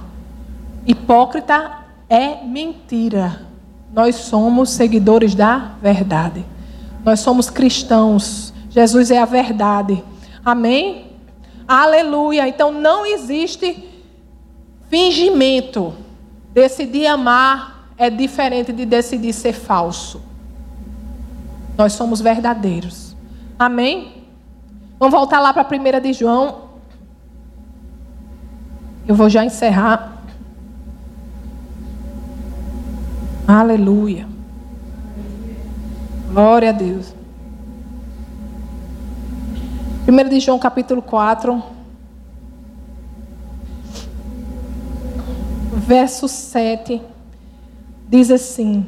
[0.86, 1.79] Hipócrita
[2.10, 3.46] é mentira.
[3.92, 6.44] Nós somos seguidores da verdade.
[7.04, 8.52] Nós somos cristãos.
[8.68, 10.02] Jesus é a verdade.
[10.44, 11.12] Amém?
[11.66, 12.48] Aleluia.
[12.48, 13.88] Então não existe
[14.88, 15.94] fingimento.
[16.52, 20.20] Decidir amar é diferente de decidir ser falso.
[21.78, 23.14] Nós somos verdadeiros.
[23.56, 24.24] Amém?
[24.98, 26.68] Vamos voltar lá para a primeira de João
[29.06, 30.19] Eu vou já encerrar.
[33.52, 34.28] Aleluia.
[36.28, 37.12] Glória a Deus.
[40.06, 41.60] 1 de João capítulo 4.
[45.72, 47.02] Verso 7.
[48.08, 48.86] Diz assim: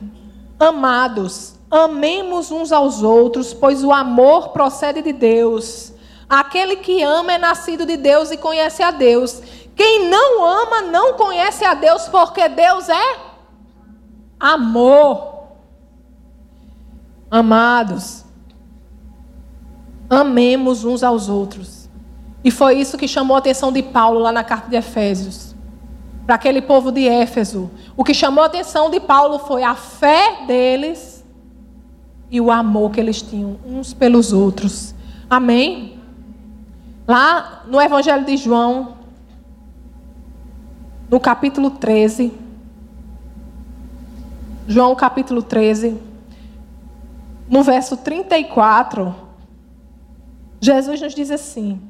[0.61, 5.93] Amados, amemos uns aos outros, pois o amor procede de Deus.
[6.31, 9.43] Aquele que ama é nascido de Deus e conhece a Deus.
[9.75, 13.32] Quem não ama não conhece a Deus, porque Deus é
[14.43, 15.33] amor.
[17.31, 18.25] Amados,
[20.11, 21.89] amemos uns aos outros.
[22.45, 25.55] E foi isso que chamou a atenção de Paulo lá na carta de Efésios.
[26.27, 27.71] Para aquele povo de Éfeso.
[27.97, 31.25] O que chamou a atenção de Paulo foi a fé deles
[32.31, 34.95] e o amor que eles tinham uns pelos outros.
[35.31, 36.01] Amém?
[37.07, 38.97] Lá no Evangelho de João,
[41.09, 42.42] no capítulo 13.
[44.67, 46.13] João capítulo 13
[47.53, 49.15] no verso 34,
[50.59, 51.83] Jesus nos diz assim: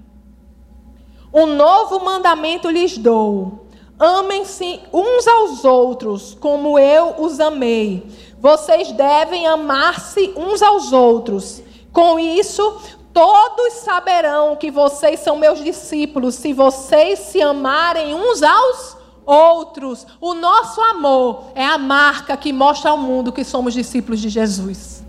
[1.32, 3.66] Um novo mandamento lhes dou.
[3.96, 8.04] Amem-se uns aos outros, como eu os amei.
[8.40, 11.62] Vocês devem amar-se uns aos outros.
[11.92, 12.80] Com isso,
[13.12, 19.01] todos saberão que vocês são meus discípulos, se vocês se amarem uns aos outros.
[19.24, 25.02] O nosso amor é a marca que mostra ao mundo que somos discípulos de Jesus.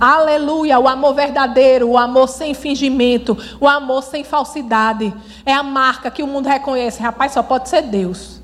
[0.00, 5.12] Aleluia, o amor verdadeiro, o amor sem fingimento, o amor sem falsidade.
[5.44, 7.02] É a marca que o mundo reconhece.
[7.02, 8.40] Rapaz, só pode ser Deus.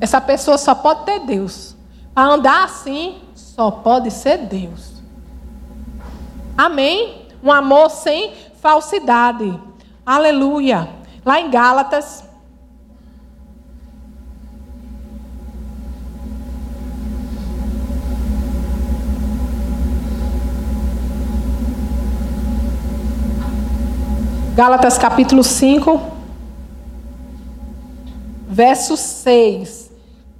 [0.00, 1.76] Essa pessoa só pode ter Deus.
[2.14, 4.94] Para andar assim, só pode ser Deus.
[6.56, 7.26] Amém?
[7.42, 9.60] Um amor sem falsidade.
[10.06, 10.88] Aleluia.
[11.26, 12.24] Lá em Gálatas,
[24.54, 26.00] Gálatas capítulo 5,
[28.48, 29.90] verso 6.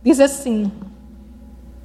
[0.04, 0.70] Diz assim: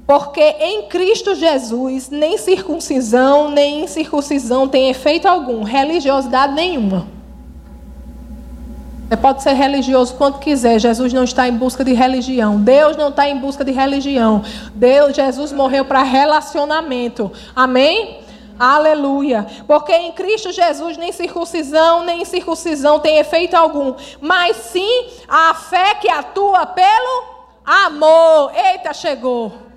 [0.05, 7.07] Porque em Cristo Jesus nem circuncisão, nem incircuncisão tem efeito algum, religiosidade nenhuma.
[9.07, 10.77] Você pode ser religioso quanto quiser.
[10.77, 12.61] Jesus não está em busca de religião.
[12.61, 14.43] Deus não está em busca de religião.
[14.75, 17.31] Deus, Jesus morreu para relacionamento.
[17.55, 18.19] Amém?
[18.59, 19.47] Aleluia.
[19.65, 25.95] Porque em Cristo Jesus nem circuncisão, nem incircuncisão tem efeito algum, mas sim a fé
[25.95, 27.23] que atua pelo
[27.65, 28.51] amor.
[28.53, 29.69] Eita, chegou.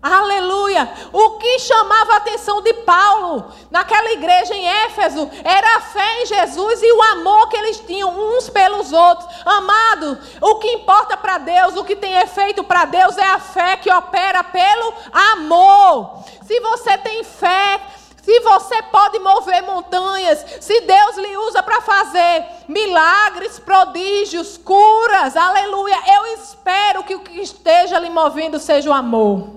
[0.00, 0.88] Aleluia!
[1.12, 6.26] O que chamava a atenção de Paulo naquela igreja em Éfeso era a fé em
[6.26, 9.28] Jesus e o amor que eles tinham uns pelos outros.
[9.44, 13.76] Amado, o que importa para Deus, o que tem efeito para Deus é a fé
[13.76, 16.22] que opera pelo amor.
[16.46, 17.80] Se você tem fé,
[18.28, 25.96] se você pode mover montanhas, se Deus lhe usa para fazer milagres, prodígios, curas, aleluia,
[26.14, 29.48] eu espero que o que esteja lhe movendo seja o amor.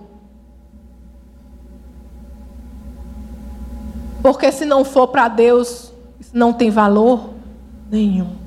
[4.23, 5.91] Porque se não for para Deus,
[6.31, 7.31] não tem valor
[7.89, 8.37] nenhum.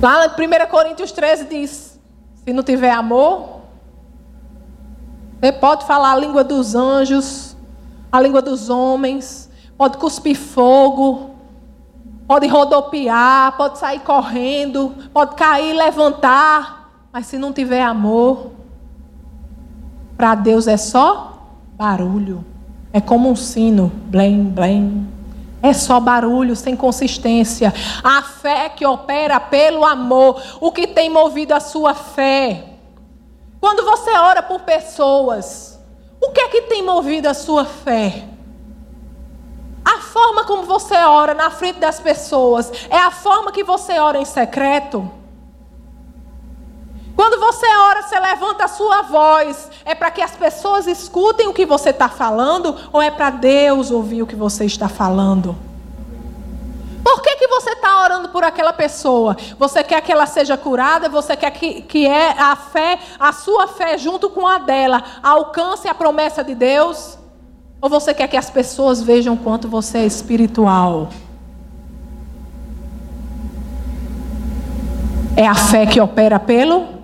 [0.00, 1.98] Lá em 1 Coríntios 13 diz:
[2.44, 3.57] se não tiver amor,
[5.40, 7.56] você pode falar a língua dos anjos,
[8.10, 11.30] a língua dos homens, pode cuspir fogo,
[12.26, 18.50] pode rodopiar, pode sair correndo, pode cair, levantar, mas se não tiver amor,
[20.16, 21.38] para Deus é só
[21.76, 22.44] barulho.
[22.92, 25.06] É como um sino, blém, blém.
[25.62, 27.72] É só barulho, sem consistência.
[28.02, 32.77] A fé que opera pelo amor, o que tem movido a sua fé.
[33.60, 35.78] Quando você ora por pessoas,
[36.20, 38.24] o que é que tem movido a sua fé?
[39.84, 44.18] A forma como você ora na frente das pessoas é a forma que você ora
[44.18, 45.10] em secreto?
[47.16, 51.52] Quando você ora, você levanta a sua voz, é para que as pessoas escutem o
[51.52, 55.56] que você está falando ou é para Deus ouvir o que você está falando?
[57.02, 59.36] Por que, que você está orando por aquela pessoa?
[59.58, 61.08] Você quer que ela seja curada?
[61.08, 65.88] Você quer que, que é a fé, a sua fé junto com a dela, alcance
[65.88, 67.18] a promessa de Deus?
[67.80, 71.08] Ou você quer que as pessoas vejam quanto você é espiritual?
[75.36, 76.97] É a fé que opera pelo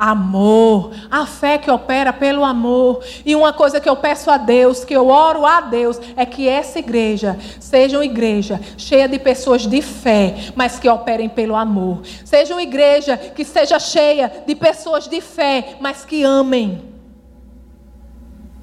[0.00, 0.92] amor.
[1.10, 3.04] A fé que opera pelo amor.
[3.24, 6.48] E uma coisa que eu peço a Deus, que eu oro a Deus, é que
[6.48, 12.00] essa igreja seja uma igreja cheia de pessoas de fé, mas que operem pelo amor.
[12.24, 16.82] Seja uma igreja que seja cheia de pessoas de fé, mas que amem.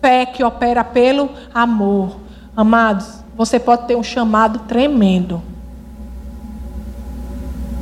[0.02, 2.18] Fé que opera pelo amor.
[2.56, 5.44] Amados, você pode ter um chamado tremendo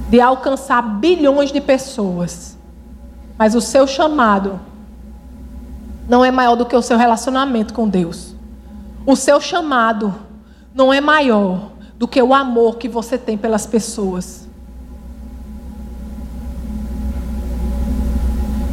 [0.09, 2.54] de alcançar bilhões de pessoas.
[3.37, 4.59] Mas o seu chamado
[6.07, 8.35] não é maior do que o seu relacionamento com Deus.
[9.05, 10.13] O seu chamado
[10.73, 14.47] não é maior do que o amor que você tem pelas pessoas.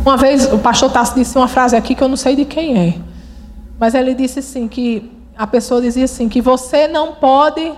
[0.04, 2.78] Uma vez o pastor Tassi disse uma frase aqui que eu não sei de quem
[2.78, 2.98] é.
[3.78, 7.72] Mas ele disse assim que a pessoa dizia assim que você não pode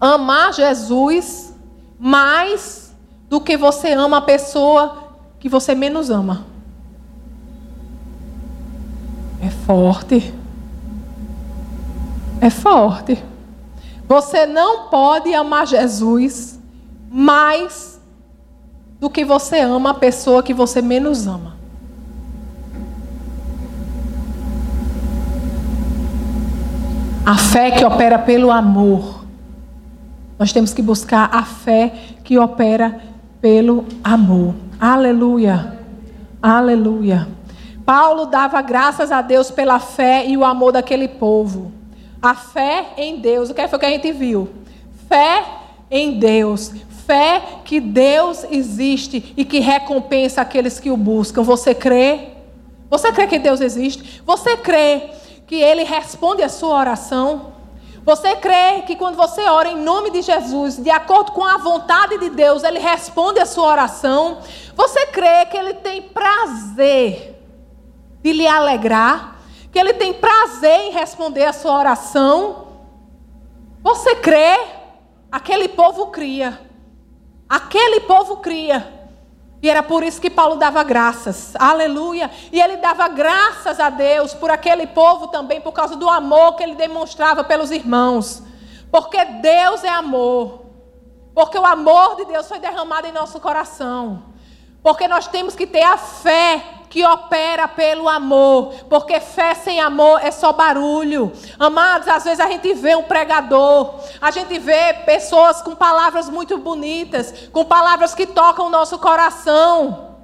[0.00, 1.54] amar Jesus
[1.98, 2.94] mais
[3.28, 5.05] do que você ama a pessoa
[5.38, 6.46] que você menos ama.
[9.40, 10.34] É forte.
[12.40, 13.22] É forte.
[14.08, 16.58] Você não pode amar Jesus
[17.10, 18.00] mais
[19.00, 21.56] do que você ama a pessoa que você menos ama.
[27.24, 29.24] A fé que opera pelo amor.
[30.38, 33.00] Nós temos que buscar a fé que opera
[33.40, 34.54] pelo amor.
[34.78, 35.78] Aleluia.
[36.42, 37.26] Aleluia.
[37.86, 41.72] Paulo dava graças a Deus pela fé e o amor daquele povo.
[42.20, 43.48] A fé em Deus.
[43.48, 44.50] O que foi que a gente viu?
[45.08, 45.44] Fé
[45.90, 46.72] em Deus.
[47.06, 51.42] Fé que Deus existe e que recompensa aqueles que o buscam.
[51.42, 52.32] Você crê?
[52.90, 54.22] Você crê que Deus existe?
[54.26, 55.10] Você crê
[55.46, 57.55] que Ele responde a sua oração?
[58.06, 62.16] Você crê que quando você ora em nome de Jesus, de acordo com a vontade
[62.18, 64.38] de Deus, Ele responde a sua oração?
[64.76, 67.36] Você crê que Ele tem prazer
[68.22, 69.40] de lhe alegrar?
[69.72, 72.68] Que Ele tem prazer em responder a sua oração?
[73.82, 74.56] Você crê?
[75.32, 76.60] Aquele povo cria.
[77.48, 79.05] Aquele povo cria.
[79.62, 81.54] E era por isso que Paulo dava graças.
[81.56, 82.30] Aleluia.
[82.52, 86.62] E ele dava graças a Deus por aquele povo também, por causa do amor que
[86.62, 88.42] ele demonstrava pelos irmãos.
[88.90, 90.66] Porque Deus é amor.
[91.34, 94.22] Porque o amor de Deus foi derramado em nosso coração.
[94.86, 100.20] Porque nós temos que ter a fé que opera pelo amor, porque fé sem amor
[100.22, 101.32] é só barulho.
[101.58, 106.56] Amados, às vezes a gente vê um pregador, a gente vê pessoas com palavras muito
[106.58, 110.14] bonitas, com palavras que tocam o nosso coração.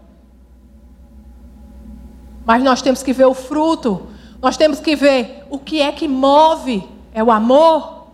[2.44, 4.10] Mas nós temos que ver o fruto,
[4.40, 8.06] nós temos que ver o que é que move, é o amor.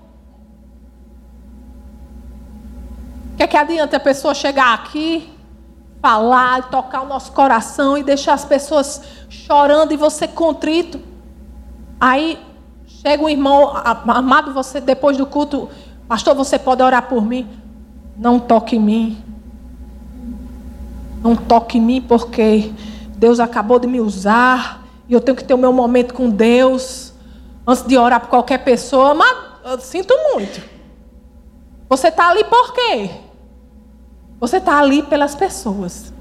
[3.35, 5.37] O que é que adianta a pessoa chegar aqui
[6.01, 11.01] falar, tocar o nosso coração e deixar as pessoas chorando e você contrito.
[12.01, 12.39] Aí
[12.87, 15.69] chega um irmão, amado, você depois do culto,
[16.07, 17.49] pastor, você pode orar por mim?
[18.17, 19.25] Não toque em mim.
[21.23, 22.73] Não toque em mim porque
[23.17, 27.13] Deus acabou de me usar e eu tenho que ter o meu momento com Deus
[27.67, 29.15] antes de orar por qualquer pessoa.
[29.15, 30.63] Mas eu sinto muito.
[31.89, 33.11] Você está ali por quê?
[34.41, 36.13] Você está ali pelas pessoas.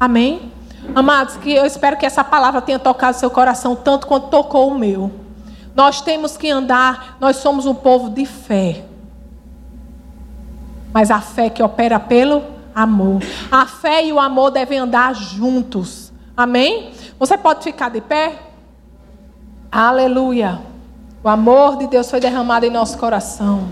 [0.00, 0.52] Amém?
[0.94, 4.78] Amados, que eu espero que essa palavra tenha tocado seu coração tanto quanto tocou o
[4.78, 5.10] meu.
[5.74, 8.84] Nós temos que andar, nós somos um povo de fé.
[10.92, 12.42] Mas a fé que opera pelo
[12.74, 13.20] amor.
[13.50, 16.12] A fé e o amor devem andar juntos.
[16.36, 16.92] Amém?
[17.18, 18.38] Você pode ficar de pé?
[19.70, 20.60] Aleluia.
[21.22, 23.68] O amor de Deus foi derramado em nosso coração.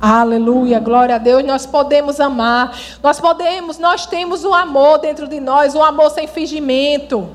[0.00, 1.44] Aleluia, glória a Deus.
[1.44, 6.26] Nós podemos amar, nós podemos, nós temos o amor dentro de nós, o amor sem
[6.26, 7.28] fingimento.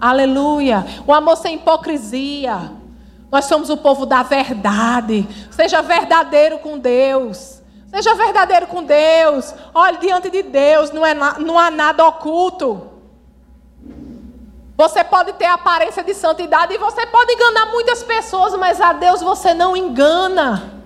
[0.00, 2.72] Aleluia, o amor sem hipocrisia.
[3.30, 5.28] Nós somos o povo da verdade.
[5.50, 7.60] Seja verdadeiro com Deus.
[7.90, 9.54] Seja verdadeiro com Deus.
[9.74, 12.88] Olhe diante de Deus, não, é, não há nada oculto.
[14.74, 19.20] Você pode ter aparência de santidade e você pode enganar muitas pessoas, mas a Deus
[19.20, 20.79] você não engana.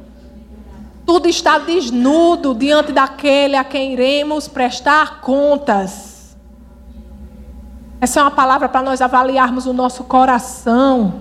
[1.06, 6.36] Tudo está desnudo diante daquele a quem iremos prestar contas.
[8.00, 11.20] Essa é uma palavra para nós avaliarmos o nosso coração.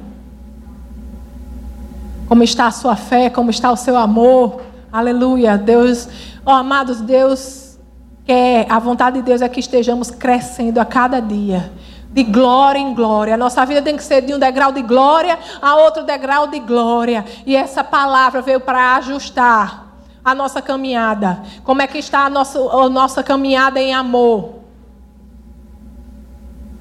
[2.27, 4.61] Como está a sua fé, como está o seu amor.
[4.91, 5.57] Aleluia.
[5.57, 6.07] Deus,
[6.45, 7.77] oh, amados, Deus
[8.25, 11.71] quer, a vontade de Deus é que estejamos crescendo a cada dia
[12.13, 13.33] de glória em glória.
[13.33, 16.59] A nossa vida tem que ser de um degrau de glória a outro degrau de
[16.59, 17.25] glória.
[17.45, 19.87] E essa palavra veio para ajustar
[20.23, 21.41] a nossa caminhada.
[21.63, 24.61] Como é que está a nossa, a nossa caminhada em amor?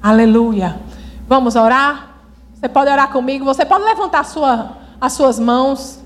[0.01, 0.79] Aleluia.
[1.27, 2.09] Vamos orar?
[2.53, 5.99] Você pode orar comigo, você pode levantar sua, as suas mãos.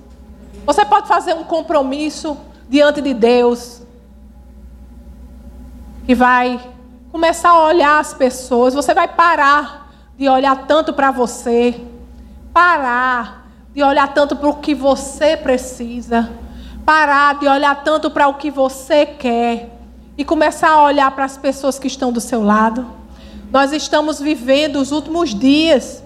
[0.65, 2.37] Você pode fazer um compromisso
[2.69, 3.81] diante de Deus.
[6.05, 6.59] Que vai
[7.11, 8.73] começar a olhar as pessoas.
[8.73, 11.81] Você vai parar de olhar tanto para você.
[12.53, 16.29] Parar de olhar tanto para o que você precisa.
[16.85, 19.69] Parar de olhar tanto para o que você quer.
[20.17, 22.87] E começar a olhar para as pessoas que estão do seu lado.
[23.51, 26.03] Nós estamos vivendo os últimos dias.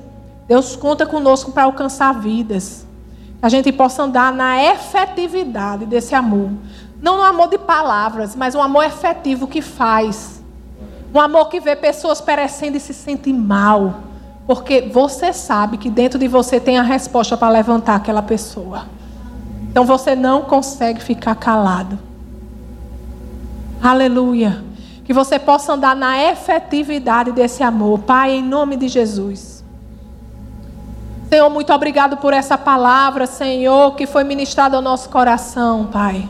[0.48, 2.86] Deus conta conosco para alcançar vidas.
[3.42, 6.52] A gente possa andar na efetividade desse amor.
[7.02, 10.41] Não no amor de palavras, mas um amor efetivo que faz.
[11.14, 13.96] Um amor que vê pessoas perecendo e se sente mal.
[14.48, 18.86] Porque você sabe que dentro de você tem a resposta para levantar aquela pessoa.
[19.70, 21.98] Então você não consegue ficar calado.
[23.82, 24.64] Aleluia.
[25.04, 28.00] Que você possa andar na efetividade desse amor.
[28.00, 29.64] Pai, em nome de Jesus.
[31.30, 36.28] Senhor, muito obrigado por essa palavra, Senhor, que foi ministrada ao nosso coração, Pai.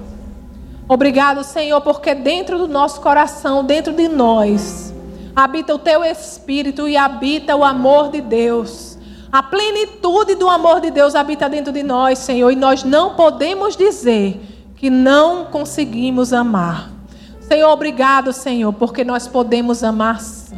[0.93, 4.93] Obrigado, Senhor, porque dentro do nosso coração, dentro de nós,
[5.33, 8.97] habita o teu espírito e habita o amor de Deus.
[9.31, 13.77] A plenitude do amor de Deus habita dentro de nós, Senhor, e nós não podemos
[13.77, 14.41] dizer
[14.75, 16.91] que não conseguimos amar.
[17.39, 20.57] Senhor, obrigado, Senhor, porque nós podemos amar sim.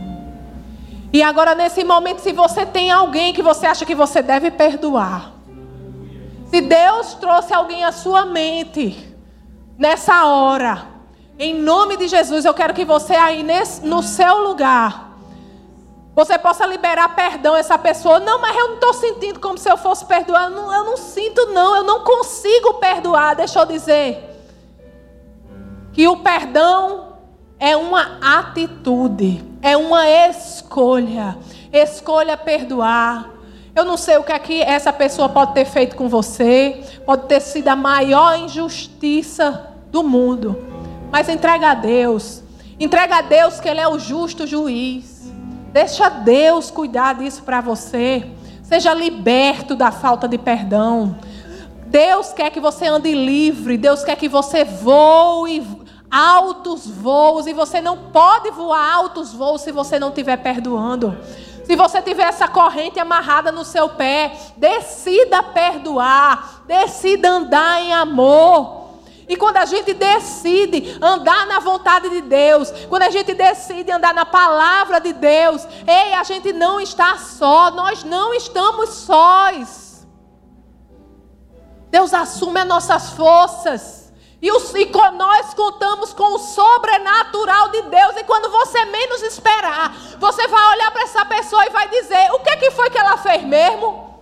[1.13, 5.31] E agora, nesse momento, se você tem alguém que você acha que você deve perdoar,
[6.47, 9.12] se Deus trouxe alguém à sua mente,
[9.77, 10.87] nessa hora,
[11.37, 15.13] em nome de Jesus, eu quero que você aí nesse, no seu lugar,
[16.15, 18.19] você possa liberar perdão a essa pessoa.
[18.19, 20.49] Não, mas eu não estou sentindo como se eu fosse perdoar.
[20.49, 21.75] Não, eu não sinto, não.
[21.75, 23.35] Eu não consigo perdoar.
[23.35, 24.29] Deixa eu dizer
[25.91, 27.13] que o perdão
[27.59, 31.35] é uma atitude, é uma escolha.
[31.71, 33.31] Escolha perdoar.
[33.75, 37.23] Eu não sei o que é que essa pessoa pode ter feito com você, pode
[37.23, 40.63] ter sido a maior injustiça do mundo.
[41.11, 42.43] Mas entrega a Deus.
[42.79, 45.31] Entrega a Deus que Ele é o justo juiz.
[45.71, 48.27] Deixa Deus cuidar disso para você.
[48.61, 51.15] Seja liberto da falta de perdão.
[51.87, 53.75] Deus quer que você ande livre.
[53.75, 55.63] Deus quer que você voe
[56.11, 61.17] altos voos e você não pode voar altos voos se você não estiver perdoando.
[61.63, 68.83] Se você tiver essa corrente amarrada no seu pé, decida perdoar, decida andar em amor.
[69.27, 74.13] E quando a gente decide andar na vontade de Deus, quando a gente decide andar
[74.13, 80.05] na palavra de Deus, ei, a gente não está só, nós não estamos sós.
[81.89, 84.02] Deus assume as nossas forças.
[84.43, 88.17] E, os, e nós contamos com o sobrenatural de Deus.
[88.17, 92.39] E quando você menos esperar, você vai olhar para essa pessoa e vai dizer: o
[92.39, 94.21] que, que foi que ela fez mesmo?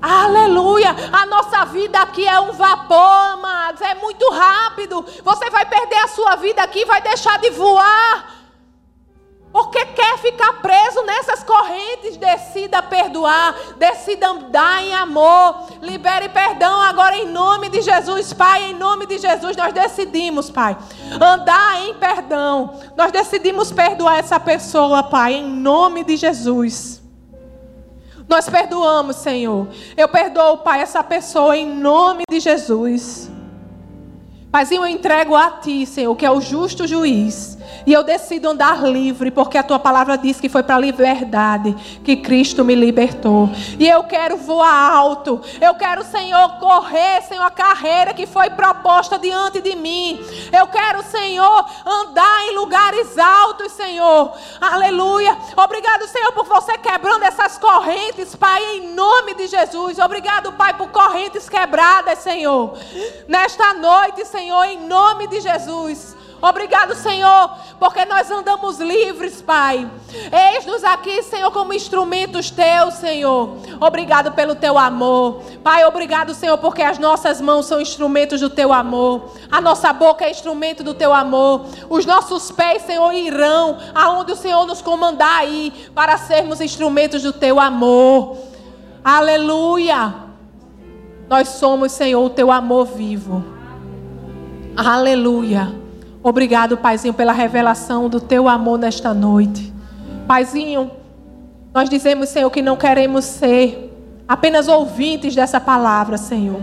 [0.00, 0.96] Aleluia!
[1.12, 3.82] A nossa vida aqui é um vapor, amados.
[3.82, 5.04] É muito rápido.
[5.22, 8.37] Você vai perder a sua vida aqui, vai deixar de voar.
[9.50, 17.16] Porque quer ficar preso nessas correntes, decida perdoar, decida andar em amor, libere perdão agora
[17.16, 20.76] em nome de Jesus, Pai, em nome de Jesus nós decidimos, Pai,
[21.20, 22.78] andar em perdão.
[22.94, 27.00] Nós decidimos perdoar essa pessoa, Pai, em nome de Jesus.
[28.28, 29.66] Nós perdoamos, Senhor.
[29.96, 33.30] Eu perdoo, Pai, essa pessoa em nome de Jesus.
[34.50, 37.58] Paizinho, eu entrego a Ti, Senhor, que é o justo juiz.
[37.86, 41.74] E eu decido andar livre, porque a tua palavra diz que foi para a liberdade
[42.02, 43.50] que Cristo me libertou.
[43.78, 45.40] E eu quero voar alto.
[45.60, 50.18] Eu quero, Senhor, correr, Senhor, a carreira que foi proposta diante de mim.
[50.50, 54.32] Eu quero, Senhor, andar em lugares altos, Senhor.
[54.60, 55.36] Aleluia.
[55.56, 59.98] Obrigado, Senhor, por você quebrando essas correntes, Pai, em nome de Jesus.
[59.98, 62.74] Obrigado, Pai, por correntes quebradas, Senhor.
[63.26, 66.16] Nesta noite, Senhor, em nome de Jesus.
[66.40, 69.90] Obrigado, Senhor, porque nós andamos livres, Pai.
[70.54, 73.56] Eis-nos aqui, Senhor, como instrumentos teus, Senhor.
[73.80, 75.42] Obrigado pelo teu amor.
[75.64, 79.32] Pai, obrigado, Senhor, porque as nossas mãos são instrumentos do teu amor.
[79.50, 81.66] A nossa boca é instrumento do teu amor.
[81.90, 87.32] Os nossos pés, Senhor, irão aonde o Senhor nos comandar aí para sermos instrumentos do
[87.32, 88.36] teu amor.
[89.02, 90.14] Aleluia.
[91.28, 93.57] Nós somos, Senhor, o teu amor vivo.
[94.78, 95.74] Aleluia.
[96.22, 99.72] Obrigado, Paizinho, pela revelação do teu amor nesta noite.
[100.24, 100.88] Paizinho,
[101.74, 103.92] nós dizemos, Senhor, que não queremos ser
[104.28, 106.60] apenas ouvintes dessa palavra, Senhor.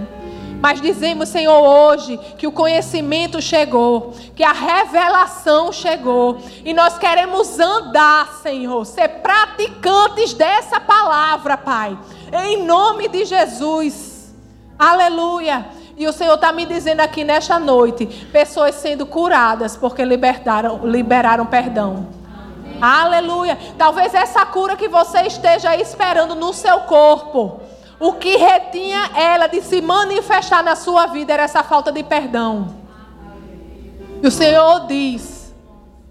[0.62, 6.38] Mas dizemos, Senhor, hoje que o conhecimento chegou, que a revelação chegou.
[6.64, 12.00] E nós queremos andar, Senhor, ser praticantes dessa palavra, Pai.
[12.32, 14.34] Em nome de Jesus.
[14.80, 15.66] Aleluia.
[15.98, 21.46] E o Senhor está me dizendo aqui nesta noite: pessoas sendo curadas porque liberaram, liberaram
[21.46, 22.08] perdão.
[22.82, 23.58] Aleluia.
[23.78, 27.62] Talvez essa cura que você esteja esperando no seu corpo.
[27.98, 32.76] O que retinha ela de se manifestar na sua vida era essa falta de perdão.
[34.22, 35.56] E o Senhor diz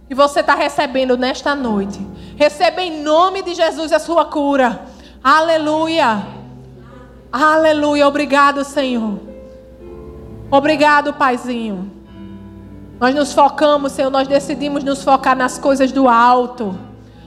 [0.09, 2.01] que você está recebendo nesta noite.
[2.37, 4.81] Receba em nome de Jesus a sua cura.
[5.23, 6.27] Aleluia.
[7.31, 8.09] Aleluia.
[8.09, 9.34] Obrigado, Senhor.
[10.51, 11.91] Obrigado, Paizinho.
[13.01, 16.79] Nós nos focamos, Senhor, nós decidimos nos focar nas coisas do alto.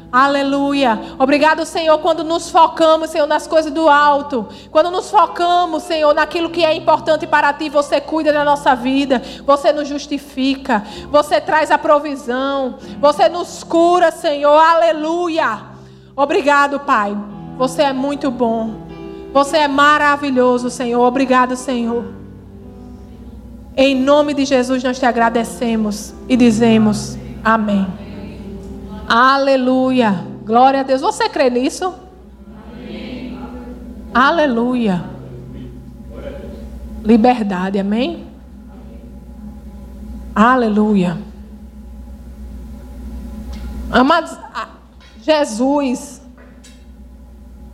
[0.10, 0.98] Aleluia.
[1.20, 4.48] Obrigado, Senhor, quando nos focamos, Senhor, nas coisas do alto.
[4.72, 9.22] Quando nos focamos, Senhor, naquilo que é importante para ti, você cuida da nossa vida.
[9.46, 10.84] Você nos justifica.
[11.12, 12.76] Você traz a provisão.
[13.02, 14.58] Você nos cura, Senhor.
[14.58, 15.60] Aleluia.
[16.16, 17.16] Obrigado, Pai.
[17.58, 18.88] Você é muito bom.
[19.34, 21.06] Você é maravilhoso, Senhor.
[21.06, 22.06] Obrigado, Senhor.
[23.80, 27.86] Em nome de Jesus nós te agradecemos e dizemos amém.
[29.08, 30.26] Aleluia.
[30.44, 31.00] Glória a Deus.
[31.00, 31.94] Você crê nisso?
[32.74, 33.40] Amém.
[34.12, 35.04] Aleluia.
[37.04, 38.26] Liberdade, amém?
[40.34, 41.18] Aleluia.
[43.92, 44.36] Amados,
[45.22, 46.22] Jesus,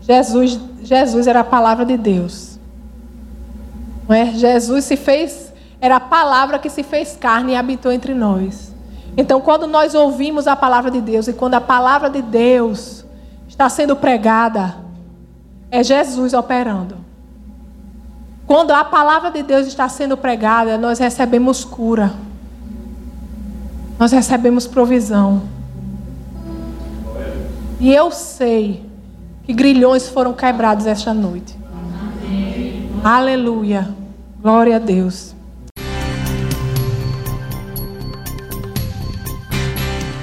[0.02, 2.60] Jesus, Jesus era a palavra de Deus.
[4.08, 4.34] Não é?
[4.34, 5.43] Jesus se fez
[5.84, 8.74] era a palavra que se fez carne e habitou entre nós.
[9.18, 13.04] Então, quando nós ouvimos a palavra de Deus e quando a palavra de Deus
[13.50, 14.78] está sendo pregada,
[15.70, 16.96] é Jesus operando.
[18.48, 22.14] Quando a palavra de Deus está sendo pregada, nós recebemos cura.
[24.00, 25.42] Nós recebemos provisão.
[27.82, 28.86] E eu sei
[29.44, 31.58] que grilhões foram quebrados esta noite.
[32.24, 32.90] Amém.
[33.04, 33.94] Aleluia.
[34.42, 35.36] Glória a Deus.